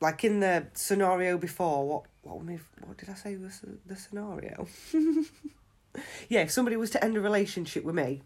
like 0.00 0.24
in 0.24 0.40
the 0.40 0.66
scenario 0.74 1.36
before 1.36 1.86
what 1.86 2.04
what 2.22 2.40
what 2.86 2.98
did 2.98 3.08
I 3.08 3.14
say 3.14 3.36
was 3.36 3.60
the 3.86 3.96
scenario? 3.96 4.66
yeah, 6.28 6.40
if 6.40 6.50
somebody 6.50 6.76
was 6.76 6.90
to 6.90 7.04
end 7.04 7.16
a 7.16 7.20
relationship 7.20 7.84
with 7.84 7.94
me, 7.94 8.22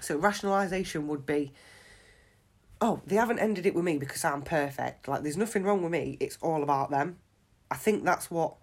so 0.00 0.16
rationalization 0.16 1.08
would 1.08 1.26
be, 1.26 1.52
oh, 2.80 3.00
they 3.06 3.16
haven't 3.16 3.38
ended 3.38 3.66
it 3.66 3.74
with 3.74 3.84
me 3.84 3.98
because 3.98 4.24
I'm 4.24 4.42
perfect. 4.42 5.08
Like 5.08 5.22
there's 5.22 5.36
nothing 5.36 5.64
wrong 5.64 5.82
with 5.82 5.92
me. 5.92 6.16
It's 6.20 6.38
all 6.40 6.62
about 6.62 6.90
them. 6.90 7.18
I 7.70 7.76
think 7.76 8.04
that's 8.04 8.30
what 8.30 8.54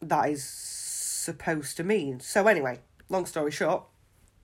that 0.00 0.28
is 0.28 0.44
supposed 0.44 1.76
to 1.78 1.84
mean. 1.84 2.20
So 2.20 2.46
anyway, 2.46 2.80
long 3.08 3.26
story 3.26 3.50
short, 3.50 3.84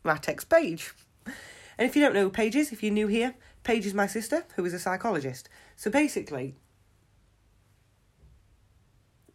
my 0.02 0.16
text 0.16 0.48
Paige. 0.48 0.92
And 1.26 1.88
if 1.88 1.96
you 1.96 2.02
don't 2.02 2.14
know 2.14 2.24
who 2.24 2.30
Paige 2.30 2.56
is, 2.56 2.72
if 2.72 2.82
you're 2.82 2.92
new 2.92 3.06
here, 3.06 3.34
Paige 3.62 3.86
is 3.86 3.94
my 3.94 4.06
sister, 4.06 4.44
who 4.56 4.64
is 4.64 4.74
a 4.74 4.78
psychologist. 4.78 5.48
So 5.76 5.90
basically, 5.90 6.56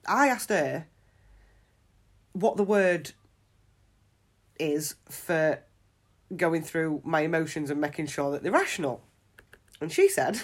I 0.08 0.28
asked 0.28 0.50
her 0.50 0.88
what 2.34 2.58
the 2.58 2.64
word 2.64 3.12
is 4.60 4.96
for 5.10 5.60
going 6.36 6.62
through 6.62 7.02
my 7.04 7.22
emotions 7.22 7.70
and 7.70 7.80
making 7.80 8.08
sure 8.08 8.32
that 8.32 8.44
they're 8.44 8.52
rational. 8.52 9.04
And 9.82 9.92
she 9.92 10.10
said, 10.10 10.42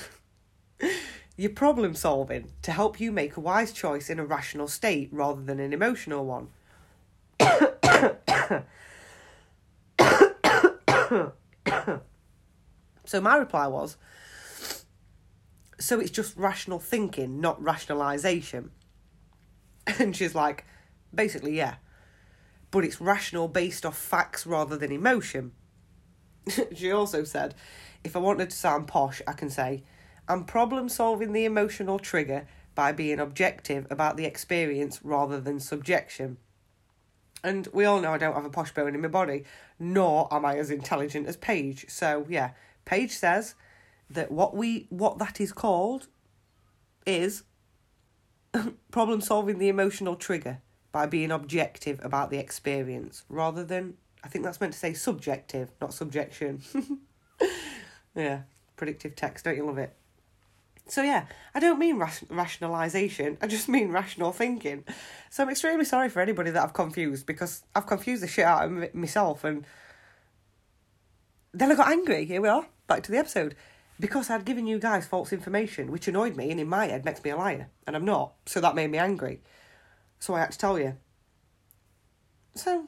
You're 1.37 1.51
problem 1.51 1.95
solving 1.95 2.51
to 2.61 2.71
help 2.71 2.99
you 2.99 3.11
make 3.11 3.37
a 3.37 3.39
wise 3.39 3.71
choice 3.71 4.09
in 4.09 4.19
a 4.19 4.25
rational 4.25 4.67
state 4.67 5.09
rather 5.11 5.41
than 5.41 5.59
an 5.59 5.73
emotional 5.73 6.25
one. 6.25 6.49
so 13.05 13.21
my 13.21 13.37
reply 13.37 13.65
was 13.67 13.97
so 15.81 15.99
it's 15.99 16.11
just 16.11 16.37
rational 16.37 16.79
thinking, 16.79 17.41
not 17.41 17.61
rationalization. 17.61 18.71
And 19.99 20.15
she's 20.15 20.35
like, 20.35 20.65
basically, 21.13 21.57
yeah. 21.57 21.75
But 22.69 22.85
it's 22.85 23.01
rational 23.01 23.47
based 23.47 23.83
off 23.83 23.97
facts 23.97 24.45
rather 24.45 24.77
than 24.77 24.91
emotion. 24.91 25.53
she 26.75 26.91
also 26.91 27.23
said, 27.23 27.55
if 28.03 28.15
I 28.15 28.19
wanted 28.19 28.49
to 28.49 28.55
sound 28.55 28.87
posh, 28.87 29.21
I 29.27 29.33
can 29.33 29.49
say, 29.49 29.83
I'm 30.27 30.43
problem 30.45 30.89
solving 30.89 31.33
the 31.33 31.45
emotional 31.45 31.99
trigger 31.99 32.47
by 32.73 32.91
being 32.91 33.19
objective 33.19 33.85
about 33.89 34.17
the 34.17 34.25
experience 34.25 34.99
rather 35.03 35.39
than 35.39 35.59
subjection. 35.59 36.37
And 37.43 37.67
we 37.73 37.85
all 37.85 37.99
know 37.99 38.13
I 38.13 38.17
don't 38.17 38.35
have 38.35 38.45
a 38.45 38.49
posh 38.49 38.73
bone 38.73 38.95
in 38.95 39.01
my 39.01 39.07
body, 39.07 39.43
nor 39.79 40.33
am 40.33 40.45
I 40.45 40.57
as 40.57 40.69
intelligent 40.69 41.27
as 41.27 41.37
Paige. 41.37 41.85
So 41.89 42.25
yeah, 42.29 42.51
Paige 42.85 43.11
says 43.11 43.55
that 44.09 44.31
what 44.31 44.55
we 44.55 44.87
what 44.89 45.17
that 45.17 45.41
is 45.41 45.51
called 45.51 46.07
is 47.05 47.43
problem 48.91 49.21
solving 49.21 49.57
the 49.57 49.69
emotional 49.69 50.15
trigger 50.15 50.59
by 50.91 51.05
being 51.05 51.31
objective 51.31 51.99
about 52.03 52.29
the 52.29 52.37
experience 52.37 53.23
rather 53.29 53.63
than 53.63 53.95
I 54.23 54.27
think 54.27 54.45
that's 54.45 54.61
meant 54.61 54.73
to 54.73 54.79
say 54.79 54.93
subjective, 54.93 55.71
not 55.81 55.93
subjection. 55.93 56.61
yeah, 58.15 58.41
predictive 58.75 59.15
text, 59.15 59.45
don't 59.45 59.57
you 59.57 59.65
love 59.65 59.77
it? 59.77 59.95
So 60.87 61.01
yeah, 61.01 61.25
I 61.55 61.59
don't 61.59 61.79
mean 61.79 62.03
rationalization. 62.29 63.37
I 63.41 63.47
just 63.47 63.69
mean 63.69 63.91
rational 63.91 64.31
thinking. 64.31 64.83
So 65.29 65.43
I'm 65.43 65.49
extremely 65.49 65.85
sorry 65.85 66.09
for 66.09 66.21
anybody 66.21 66.51
that 66.51 66.61
I've 66.61 66.73
confused 66.73 67.25
because 67.25 67.63
I've 67.75 67.87
confused 67.87 68.23
the 68.23 68.27
shit 68.27 68.45
out 68.45 68.65
of 68.65 68.93
myself 68.93 69.43
and 69.43 69.65
then 71.53 71.71
I 71.71 71.75
got 71.75 71.89
angry. 71.89 72.25
Here 72.25 72.41
we 72.41 72.49
are, 72.49 72.67
back 72.87 73.03
to 73.03 73.11
the 73.11 73.17
episode. 73.17 73.55
Because 73.99 74.29
I'd 74.29 74.45
given 74.45 74.65
you 74.65 74.79
guys 74.79 75.05
false 75.05 75.31
information, 75.31 75.91
which 75.91 76.07
annoyed 76.07 76.35
me 76.35 76.49
and 76.49 76.59
in 76.59 76.67
my 76.67 76.87
head 76.87 77.05
makes 77.05 77.23
me 77.23 77.29
a 77.29 77.37
liar, 77.37 77.69
and 77.85 77.95
I'm 77.95 78.05
not. 78.05 78.33
So 78.47 78.59
that 78.59 78.73
made 78.73 78.89
me 78.89 78.97
angry. 78.97 79.41
So 80.19 80.33
I 80.33 80.39
had 80.39 80.51
to 80.51 80.57
tell 80.57 80.79
you. 80.79 80.97
So 82.55 82.87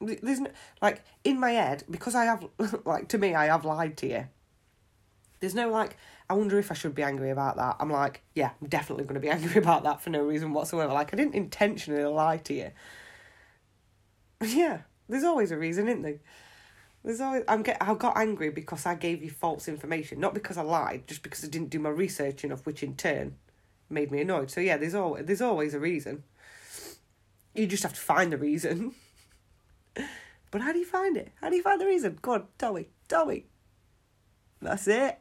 there's 0.00 0.40
no, 0.40 0.50
like 0.82 1.02
in 1.22 1.38
my 1.38 1.52
head 1.52 1.84
because 1.90 2.14
I 2.14 2.24
have 2.24 2.46
like 2.84 3.08
to 3.08 3.18
me 3.18 3.34
I 3.34 3.46
have 3.46 3.64
lied 3.64 3.96
to 3.98 4.06
you. 4.08 4.26
There's 5.40 5.54
no 5.54 5.68
like 5.68 5.96
I 6.28 6.34
wonder 6.34 6.58
if 6.58 6.70
I 6.70 6.74
should 6.74 6.94
be 6.94 7.02
angry 7.02 7.30
about 7.30 7.56
that. 7.56 7.76
I'm 7.80 7.90
like, 7.90 8.22
yeah, 8.34 8.50
I'm 8.60 8.68
definitely 8.68 9.04
going 9.04 9.14
to 9.14 9.20
be 9.20 9.28
angry 9.36 9.60
about 9.60 9.84
that 9.84 10.00
for 10.00 10.10
no 10.10 10.22
reason 10.22 10.52
whatsoever. 10.52 10.92
Like, 10.92 11.12
I 11.12 11.16
didn't 11.16 11.34
intentionally 11.34 12.04
lie 12.04 12.38
to 12.38 12.54
you. 12.54 12.70
Yeah, 14.44 14.80
there's 15.08 15.24
always 15.24 15.52
a 15.52 15.56
reason, 15.56 15.88
isn't 15.88 16.02
there? 16.02 16.18
There's 17.02 17.20
always 17.20 17.44
I'm 17.48 17.62
get 17.62 17.78
I 17.80 17.94
got 17.94 18.16
angry 18.16 18.50
because 18.50 18.84
I 18.84 18.94
gave 18.94 19.22
you 19.22 19.30
false 19.30 19.68
information, 19.68 20.20
not 20.20 20.34
because 20.34 20.58
I 20.58 20.62
lied, 20.62 21.06
just 21.06 21.22
because 21.22 21.44
I 21.44 21.48
didn't 21.48 21.70
do 21.70 21.78
my 21.78 21.88
research 21.88 22.44
enough, 22.44 22.66
which 22.66 22.82
in 22.82 22.96
turn 22.96 23.36
made 23.88 24.10
me 24.10 24.20
annoyed. 24.20 24.50
So 24.50 24.60
yeah, 24.60 24.76
there's 24.76 24.94
always 24.94 25.24
there's 25.24 25.40
always 25.40 25.72
a 25.72 25.78
reason. 25.78 26.24
You 27.54 27.66
just 27.66 27.84
have 27.84 27.94
to 27.94 28.00
find 28.00 28.32
the 28.32 28.36
reason. 28.36 28.94
but 30.50 30.60
how 30.60 30.72
do 30.72 30.78
you 30.78 30.86
find 30.86 31.16
it? 31.16 31.32
How 31.40 31.50
do 31.50 31.56
you 31.56 31.62
find 31.62 31.80
the 31.80 31.86
reason? 31.86 32.18
Go 32.22 32.34
on, 32.34 32.46
tell 32.58 32.74
me, 32.74 32.88
tell 33.08 33.26
me. 33.26 33.46
That's 34.60 34.88
it. 34.88 35.18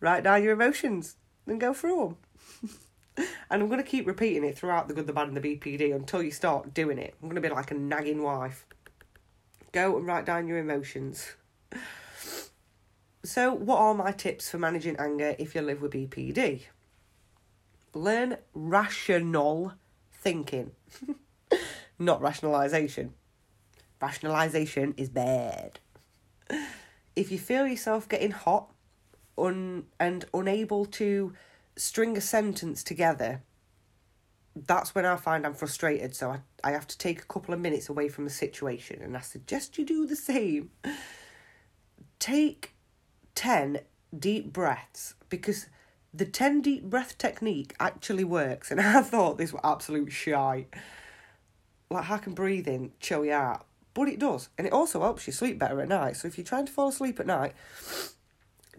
Write 0.00 0.24
down 0.24 0.42
your 0.42 0.52
emotions 0.52 1.16
and 1.46 1.60
go 1.60 1.72
through 1.74 2.16
them. 2.62 2.76
and 3.50 3.62
I'm 3.62 3.68
going 3.68 3.82
to 3.82 3.88
keep 3.88 4.06
repeating 4.06 4.44
it 4.44 4.56
throughout 4.56 4.88
the 4.88 4.94
good, 4.94 5.06
the 5.06 5.12
bad, 5.12 5.28
and 5.28 5.36
the 5.36 5.40
BPD 5.40 5.94
until 5.94 6.22
you 6.22 6.30
start 6.30 6.72
doing 6.72 6.98
it. 6.98 7.14
I'm 7.20 7.28
going 7.28 7.40
to 7.40 7.46
be 7.46 7.54
like 7.54 7.70
a 7.70 7.74
nagging 7.74 8.22
wife. 8.22 8.66
Go 9.72 9.96
and 9.96 10.06
write 10.06 10.24
down 10.24 10.48
your 10.48 10.58
emotions. 10.58 11.32
So, 13.22 13.52
what 13.52 13.78
are 13.78 13.94
my 13.94 14.12
tips 14.12 14.50
for 14.50 14.58
managing 14.58 14.96
anger 14.96 15.36
if 15.38 15.54
you 15.54 15.60
live 15.60 15.82
with 15.82 15.92
BPD? 15.92 16.62
Learn 17.92 18.38
rational 18.54 19.74
thinking, 20.12 20.72
not 21.98 22.22
rationalization. 22.22 23.14
Rationalization 24.00 24.94
is 24.96 25.08
bad. 25.08 25.78
If 27.14 27.30
you 27.30 27.38
feel 27.38 27.66
yourself 27.66 28.08
getting 28.08 28.30
hot, 28.30 28.72
un 29.36 29.84
and 29.98 30.24
unable 30.32 30.86
to 30.86 31.34
string 31.76 32.16
a 32.16 32.20
sentence 32.20 32.82
together, 32.82 33.42
that's 34.56 34.94
when 34.94 35.04
I 35.04 35.16
find 35.16 35.46
I'm 35.46 35.54
frustrated. 35.54 36.14
So 36.14 36.30
I, 36.30 36.40
I 36.64 36.72
have 36.72 36.86
to 36.88 36.98
take 36.98 37.20
a 37.20 37.26
couple 37.26 37.54
of 37.54 37.60
minutes 37.60 37.88
away 37.88 38.08
from 38.08 38.24
the 38.24 38.30
situation, 38.30 39.02
and 39.02 39.16
I 39.16 39.20
suggest 39.20 39.78
you 39.78 39.84
do 39.84 40.06
the 40.06 40.16
same. 40.16 40.70
Take 42.18 42.74
10 43.34 43.80
deep 44.18 44.52
breaths 44.52 45.14
because 45.28 45.66
the 46.12 46.24
10 46.24 46.60
deep 46.60 46.84
breath 46.84 47.16
technique 47.18 47.74
actually 47.78 48.24
works. 48.24 48.70
And 48.70 48.80
I 48.80 49.02
thought 49.02 49.38
this 49.38 49.52
was 49.52 49.60
absolute 49.64 50.12
shy. 50.12 50.66
Like, 51.90 52.04
how 52.04 52.18
can 52.18 52.34
breathing 52.34 52.92
chill 53.00 53.24
you 53.24 53.32
out. 53.32 53.66
But 53.94 54.08
it 54.08 54.18
does. 54.18 54.48
And 54.56 54.66
it 54.66 54.72
also 54.72 55.00
helps 55.00 55.26
you 55.26 55.32
sleep 55.32 55.58
better 55.58 55.80
at 55.80 55.88
night. 55.88 56.16
So 56.16 56.28
if 56.28 56.38
you're 56.38 56.44
trying 56.44 56.66
to 56.66 56.72
fall 56.72 56.88
asleep 56.88 57.18
at 57.18 57.26
night, 57.26 57.54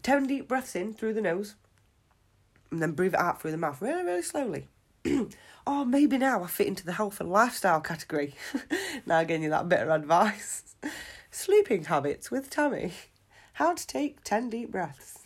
10 0.03 0.27
deep 0.27 0.47
breaths 0.47 0.75
in 0.75 0.93
through 0.93 1.13
the 1.13 1.21
nose 1.21 1.55
and 2.71 2.81
then 2.81 2.93
breathe 2.93 3.13
it 3.13 3.19
out 3.19 3.41
through 3.41 3.51
the 3.51 3.57
mouth 3.57 3.81
really, 3.81 4.03
really 4.03 4.21
slowly. 4.21 4.67
oh, 5.67 5.85
maybe 5.85 6.17
now 6.17 6.43
I 6.43 6.47
fit 6.47 6.67
into 6.67 6.85
the 6.85 6.93
health 6.93 7.19
and 7.19 7.29
lifestyle 7.29 7.81
category. 7.81 8.35
now 9.05 9.17
i 9.17 9.23
giving 9.23 9.43
you 9.43 9.49
that 9.49 9.69
bit 9.69 9.81
of 9.81 9.89
advice. 9.89 10.75
Sleeping 11.31 11.85
habits 11.85 12.31
with 12.31 12.49
Tammy. 12.49 12.93
How 13.53 13.73
to 13.73 13.87
take 13.87 14.23
10 14.23 14.49
deep 14.49 14.71
breaths. 14.71 15.19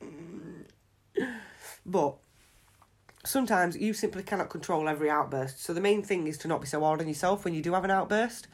but 1.86 2.16
sometimes 3.28 3.76
you 3.76 3.92
simply 3.92 4.22
cannot 4.22 4.48
control 4.48 4.88
every 4.88 5.10
outburst. 5.10 5.62
So 5.62 5.74
the 5.74 5.80
main 5.80 6.02
thing 6.02 6.26
is 6.26 6.38
to 6.38 6.48
not 6.48 6.62
be 6.62 6.66
so 6.66 6.80
hard 6.80 7.00
on 7.00 7.08
yourself 7.08 7.44
when 7.44 7.52
you 7.52 7.62
do 7.62 7.74
have 7.74 7.84
an 7.84 7.90
outburst. 7.90 8.48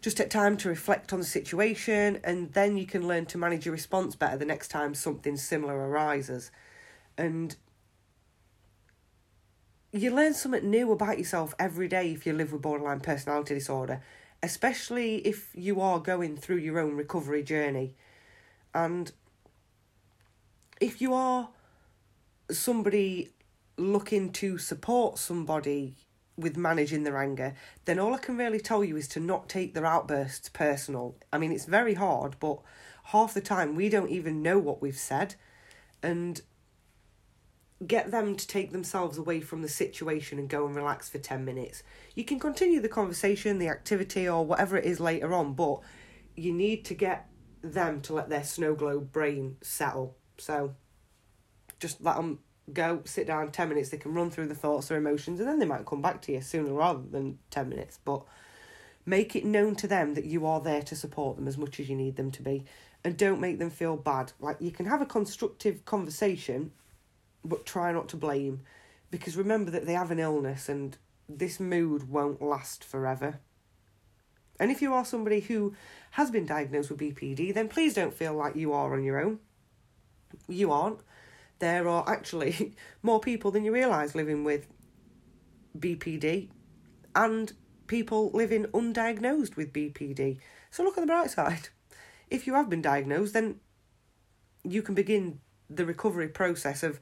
Just 0.00 0.16
take 0.16 0.30
time 0.30 0.56
to 0.58 0.68
reflect 0.68 1.12
on 1.12 1.18
the 1.18 1.26
situation 1.26 2.18
and 2.24 2.52
then 2.54 2.76
you 2.78 2.86
can 2.86 3.06
learn 3.06 3.26
to 3.26 3.38
manage 3.38 3.66
your 3.66 3.72
response 3.72 4.16
better 4.16 4.38
the 4.38 4.46
next 4.46 4.68
time 4.68 4.94
something 4.94 5.36
similar 5.36 5.76
arises. 5.76 6.50
And 7.18 7.54
you 9.92 10.10
learn 10.10 10.32
something 10.32 10.68
new 10.68 10.90
about 10.90 11.18
yourself 11.18 11.54
every 11.58 11.86
day 11.86 12.12
if 12.12 12.26
you 12.26 12.32
live 12.32 12.50
with 12.50 12.62
borderline 12.62 13.00
personality 13.00 13.54
disorder, 13.54 14.00
especially 14.42 15.16
if 15.18 15.50
you 15.54 15.82
are 15.82 16.00
going 16.00 16.38
through 16.38 16.56
your 16.56 16.78
own 16.78 16.96
recovery 16.96 17.42
journey. 17.42 17.94
And 18.74 19.12
if 20.80 21.02
you 21.02 21.12
are 21.12 21.50
somebody 22.50 23.32
looking 23.90 24.32
to 24.32 24.58
support 24.58 25.18
somebody 25.18 25.94
with 26.36 26.56
managing 26.56 27.04
their 27.04 27.18
anger, 27.18 27.54
then 27.84 27.98
all 27.98 28.14
I 28.14 28.18
can 28.18 28.36
really 28.36 28.60
tell 28.60 28.82
you 28.82 28.96
is 28.96 29.08
to 29.08 29.20
not 29.20 29.48
take 29.48 29.74
their 29.74 29.86
outbursts 29.86 30.48
personal. 30.48 31.16
I 31.32 31.38
mean, 31.38 31.52
it's 31.52 31.66
very 31.66 31.94
hard, 31.94 32.36
but 32.40 32.58
half 33.04 33.34
the 33.34 33.40
time 33.40 33.74
we 33.74 33.88
don't 33.88 34.10
even 34.10 34.42
know 34.42 34.58
what 34.58 34.80
we've 34.80 34.96
said. 34.96 35.34
And 36.02 36.40
get 37.86 38.10
them 38.10 38.36
to 38.36 38.46
take 38.46 38.72
themselves 38.72 39.18
away 39.18 39.40
from 39.40 39.62
the 39.62 39.68
situation 39.68 40.38
and 40.38 40.48
go 40.48 40.66
and 40.66 40.74
relax 40.74 41.08
for 41.08 41.18
10 41.18 41.44
minutes. 41.44 41.82
You 42.14 42.24
can 42.24 42.38
continue 42.38 42.80
the 42.80 42.88
conversation, 42.88 43.58
the 43.58 43.68
activity, 43.68 44.28
or 44.28 44.44
whatever 44.44 44.76
it 44.76 44.84
is 44.84 45.00
later 45.00 45.34
on, 45.34 45.54
but 45.54 45.80
you 46.36 46.52
need 46.52 46.84
to 46.86 46.94
get 46.94 47.28
them 47.62 48.00
to 48.02 48.14
let 48.14 48.28
their 48.28 48.44
snow 48.44 48.74
globe 48.74 49.12
brain 49.12 49.56
settle. 49.62 50.16
So 50.38 50.74
just 51.78 52.00
let 52.00 52.16
them 52.16 52.24
um, 52.24 52.38
go, 52.74 53.02
sit 53.04 53.26
down 53.26 53.50
10 53.50 53.68
minutes. 53.68 53.90
They 53.90 53.96
can 53.96 54.14
run 54.14 54.30
through 54.30 54.48
the 54.48 54.54
thoughts 54.54 54.90
or 54.90 54.96
emotions, 54.96 55.40
and 55.40 55.48
then 55.48 55.58
they 55.58 55.66
might 55.66 55.86
come 55.86 56.02
back 56.02 56.22
to 56.22 56.32
you 56.32 56.40
sooner 56.40 56.72
rather 56.72 57.02
than 57.02 57.38
10 57.50 57.68
minutes. 57.68 57.98
But 58.04 58.22
make 59.04 59.34
it 59.36 59.44
known 59.44 59.74
to 59.76 59.86
them 59.86 60.14
that 60.14 60.24
you 60.24 60.46
are 60.46 60.60
there 60.60 60.82
to 60.82 60.96
support 60.96 61.36
them 61.36 61.48
as 61.48 61.58
much 61.58 61.80
as 61.80 61.88
you 61.88 61.96
need 61.96 62.16
them 62.16 62.30
to 62.32 62.42
be. 62.42 62.64
And 63.04 63.16
don't 63.16 63.40
make 63.40 63.58
them 63.58 63.70
feel 63.70 63.96
bad. 63.96 64.32
Like 64.38 64.56
you 64.60 64.70
can 64.70 64.86
have 64.86 65.02
a 65.02 65.06
constructive 65.06 65.84
conversation 65.84 66.72
but 67.44 67.66
try 67.66 67.92
not 67.92 68.08
to 68.08 68.16
blame 68.16 68.60
because 69.10 69.36
remember 69.36 69.70
that 69.70 69.86
they 69.86 69.94
have 69.94 70.10
an 70.10 70.18
illness 70.18 70.68
and 70.68 70.96
this 71.28 71.60
mood 71.60 72.08
won't 72.08 72.40
last 72.40 72.84
forever. 72.84 73.40
And 74.60 74.70
if 74.70 74.80
you 74.80 74.94
are 74.94 75.04
somebody 75.04 75.40
who 75.40 75.74
has 76.12 76.30
been 76.30 76.46
diagnosed 76.46 76.90
with 76.90 77.00
BPD, 77.00 77.52
then 77.52 77.68
please 77.68 77.94
don't 77.94 78.14
feel 78.14 78.34
like 78.34 78.54
you 78.54 78.72
are 78.72 78.94
on 78.94 79.02
your 79.02 79.20
own. 79.20 79.40
You 80.48 80.70
aren't. 80.70 81.00
There 81.62 81.88
are 81.88 82.02
actually 82.08 82.74
more 83.04 83.20
people 83.20 83.52
than 83.52 83.64
you 83.64 83.72
realise 83.72 84.16
living 84.16 84.42
with 84.42 84.66
BPD 85.78 86.48
and 87.14 87.52
people 87.86 88.32
living 88.34 88.64
undiagnosed 88.64 89.54
with 89.54 89.72
BPD. 89.72 90.40
So 90.72 90.82
look 90.82 90.98
on 90.98 91.02
the 91.02 91.12
bright 91.12 91.30
side. 91.30 91.68
If 92.30 92.48
you 92.48 92.54
have 92.54 92.68
been 92.68 92.82
diagnosed, 92.82 93.34
then 93.34 93.60
you 94.64 94.82
can 94.82 94.96
begin 94.96 95.38
the 95.70 95.86
recovery 95.86 96.26
process 96.26 96.82
of 96.82 96.98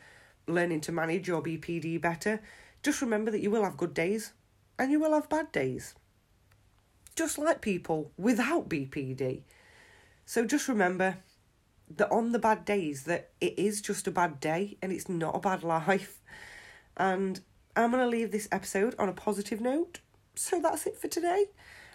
learning 0.46 0.82
to 0.82 0.92
manage 0.92 1.26
your 1.26 1.42
BPD 1.42 1.98
better, 1.98 2.42
just 2.82 3.00
remember 3.00 3.30
that 3.30 3.40
you 3.40 3.50
will 3.50 3.64
have 3.64 3.78
good 3.78 3.94
days 3.94 4.34
and 4.78 4.92
you 4.92 5.00
will 5.00 5.14
have 5.14 5.30
bad 5.30 5.50
days. 5.52 5.94
Just 7.16 7.38
like 7.38 7.62
people 7.62 8.12
without 8.18 8.68
BPD. 8.68 9.40
So 10.26 10.44
just 10.44 10.68
remember 10.68 11.16
that 11.96 12.10
on 12.10 12.32
the 12.32 12.38
bad 12.38 12.64
days 12.64 13.04
that 13.04 13.30
it 13.40 13.58
is 13.58 13.80
just 13.80 14.06
a 14.06 14.10
bad 14.10 14.40
day 14.40 14.76
and 14.80 14.92
it's 14.92 15.08
not 15.08 15.36
a 15.36 15.40
bad 15.40 15.62
life. 15.62 16.20
And 16.96 17.40
I'm 17.76 17.90
going 17.90 18.02
to 18.02 18.08
leave 18.08 18.30
this 18.30 18.48
episode 18.52 18.94
on 18.98 19.08
a 19.08 19.12
positive 19.12 19.60
note. 19.60 20.00
So 20.34 20.60
that's 20.60 20.86
it 20.86 20.98
for 20.98 21.08
today. 21.08 21.46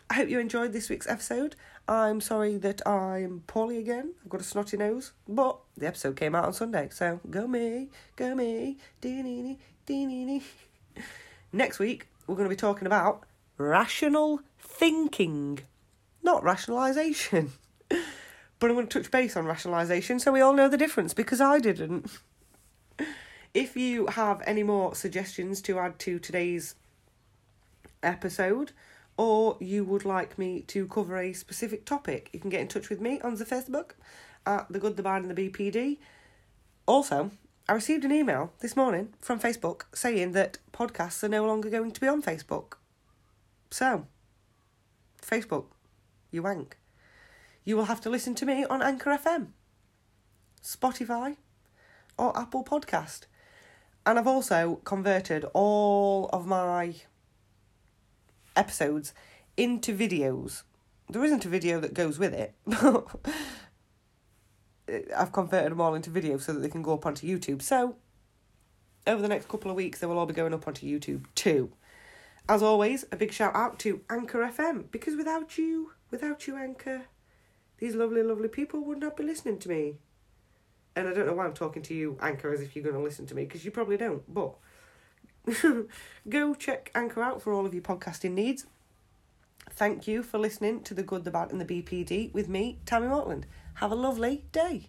I 0.09 0.15
hope 0.15 0.29
you 0.29 0.39
enjoyed 0.39 0.71
this 0.71 0.89
week's 0.89 1.07
episode. 1.07 1.55
I'm 1.87 2.21
sorry 2.21 2.57
that 2.57 2.87
I'm 2.87 3.43
poorly 3.47 3.77
again. 3.77 4.13
I've 4.23 4.29
got 4.29 4.41
a 4.41 4.43
snotty 4.43 4.77
nose, 4.77 5.13
but 5.27 5.59
the 5.77 5.87
episode 5.87 6.15
came 6.15 6.35
out 6.35 6.45
on 6.45 6.53
Sunday, 6.53 6.89
so 6.91 7.19
go 7.29 7.47
me, 7.47 7.89
go 8.15 8.35
me, 8.35 8.77
dee 9.01 9.57
dee 9.87 10.43
Next 11.51 11.79
week, 11.79 12.07
we're 12.27 12.35
going 12.35 12.49
to 12.49 12.53
be 12.53 12.59
talking 12.59 12.85
about 12.85 13.23
rational 13.57 14.41
thinking, 14.59 15.59
not 16.21 16.43
rationalisation. 16.43 17.49
but 18.65 18.71
I'm 18.71 18.77
going 18.77 18.87
to 18.87 18.99
touch 18.99 19.11
base 19.11 19.37
on 19.37 19.45
rationalisation 19.45 20.19
so 20.19 20.31
we 20.31 20.41
all 20.41 20.53
know 20.53 20.67
the 20.67 20.75
difference 20.75 21.13
because 21.13 21.39
I 21.39 21.59
didn't. 21.59 22.09
If 23.53 23.77
you 23.77 24.07
have 24.07 24.41
any 24.47 24.63
more 24.63 24.95
suggestions 24.95 25.61
to 25.61 25.77
add 25.77 25.99
to 25.99 26.17
today's 26.17 26.73
episode, 28.01 28.71
or 29.17 29.55
you 29.59 29.83
would 29.83 30.03
like 30.03 30.39
me 30.39 30.61
to 30.61 30.87
cover 30.87 31.15
a 31.15 31.31
specific 31.31 31.85
topic, 31.85 32.31
you 32.33 32.39
can 32.39 32.49
get 32.49 32.59
in 32.59 32.67
touch 32.67 32.89
with 32.89 32.99
me 32.99 33.21
on 33.21 33.35
the 33.35 33.45
Facebook 33.45 33.91
at 34.47 34.65
The 34.71 34.79
Good, 34.79 34.97
The 34.97 35.03
Bad 35.03 35.21
and 35.21 35.37
The 35.37 35.47
BPD. 35.47 35.99
Also, 36.87 37.29
I 37.69 37.73
received 37.73 38.03
an 38.03 38.11
email 38.11 38.51
this 38.61 38.75
morning 38.75 39.13
from 39.21 39.39
Facebook 39.39 39.83
saying 39.93 40.31
that 40.31 40.57
podcasts 40.73 41.23
are 41.23 41.29
no 41.29 41.45
longer 41.45 41.69
going 41.69 41.91
to 41.91 42.01
be 42.01 42.07
on 42.07 42.23
Facebook. 42.23 42.73
So, 43.69 44.07
Facebook, 45.21 45.65
you 46.31 46.41
wank. 46.41 46.77
You 47.65 47.75
will 47.75 47.85
have 47.85 48.01
to 48.01 48.11
listen 48.11 48.35
to 48.35 48.45
me 48.45 48.63
on 48.63 48.83
Anchor 48.83 49.09
FM, 49.09 49.47
Spotify, 50.63 51.37
or 52.15 52.37
Apple 52.39 52.63
Podcast. 52.63 53.21
And 54.05 54.19
I've 54.19 54.27
also 54.27 54.81
converted 54.83 55.45
all 55.55 56.29
of 56.31 56.45
my 56.45 56.93
episodes 58.55 59.15
into 59.57 59.97
videos. 59.97 60.61
There 61.09 61.25
isn't 61.25 61.43
a 61.45 61.49
video 61.49 61.79
that 61.79 61.95
goes 61.95 62.19
with 62.19 62.33
it, 62.33 62.53
but 62.65 63.07
I've 65.17 65.31
converted 65.31 65.71
them 65.71 65.81
all 65.81 65.95
into 65.95 66.11
videos 66.11 66.41
so 66.41 66.53
that 66.53 66.59
they 66.59 66.69
can 66.69 66.83
go 66.83 66.93
up 66.93 67.07
onto 67.07 67.27
YouTube. 67.27 67.63
So, 67.63 67.95
over 69.07 69.23
the 69.23 69.27
next 69.27 69.47
couple 69.47 69.71
of 69.71 69.77
weeks, 69.77 69.99
they 69.99 70.07
will 70.07 70.19
all 70.19 70.27
be 70.27 70.35
going 70.35 70.53
up 70.53 70.67
onto 70.67 70.85
YouTube 70.85 71.25
too. 71.33 71.71
As 72.47 72.61
always, 72.61 73.05
a 73.11 73.15
big 73.15 73.33
shout 73.33 73.55
out 73.55 73.79
to 73.79 74.01
Anchor 74.07 74.39
FM 74.39 74.91
because 74.91 75.15
without 75.15 75.57
you, 75.57 75.93
without 76.11 76.45
you, 76.45 76.55
Anchor, 76.55 77.05
these 77.85 77.95
lovely, 77.95 78.23
lovely 78.23 78.47
people 78.47 78.81
would 78.81 78.99
not 78.99 79.15
be 79.15 79.23
listening 79.23 79.59
to 79.59 79.69
me. 79.69 79.95
And 80.95 81.07
I 81.07 81.13
don't 81.13 81.27
know 81.27 81.33
why 81.33 81.45
I'm 81.45 81.53
talking 81.53 81.83
to 81.83 81.93
you, 81.93 82.17
Anchor, 82.19 82.51
as 82.51 82.61
if 82.61 82.75
you're 82.75 82.83
going 82.83 82.95
to 82.95 83.01
listen 83.01 83.25
to 83.27 83.35
me 83.35 83.43
because 83.43 83.63
you 83.63 83.71
probably 83.71 83.97
don't. 83.97 84.23
But 84.33 84.55
Go 86.29 86.55
check 86.55 86.91
Anchor 86.95 87.21
out 87.21 87.41
for 87.41 87.53
all 87.53 87.65
of 87.65 87.73
your 87.73 87.83
podcasting 87.83 88.31
needs. 88.31 88.65
Thank 89.71 90.07
you 90.07 90.23
for 90.23 90.37
listening 90.37 90.81
to 90.83 90.93
The 90.93 91.03
Good, 91.03 91.23
The 91.23 91.31
Bad, 91.31 91.51
and 91.51 91.61
The 91.61 91.65
BPD 91.65 92.33
with 92.33 92.47
me, 92.47 92.79
Tammy 92.85 93.07
Mortland. 93.07 93.43
Have 93.75 93.91
a 93.91 93.95
lovely 93.95 94.45
day. 94.51 94.87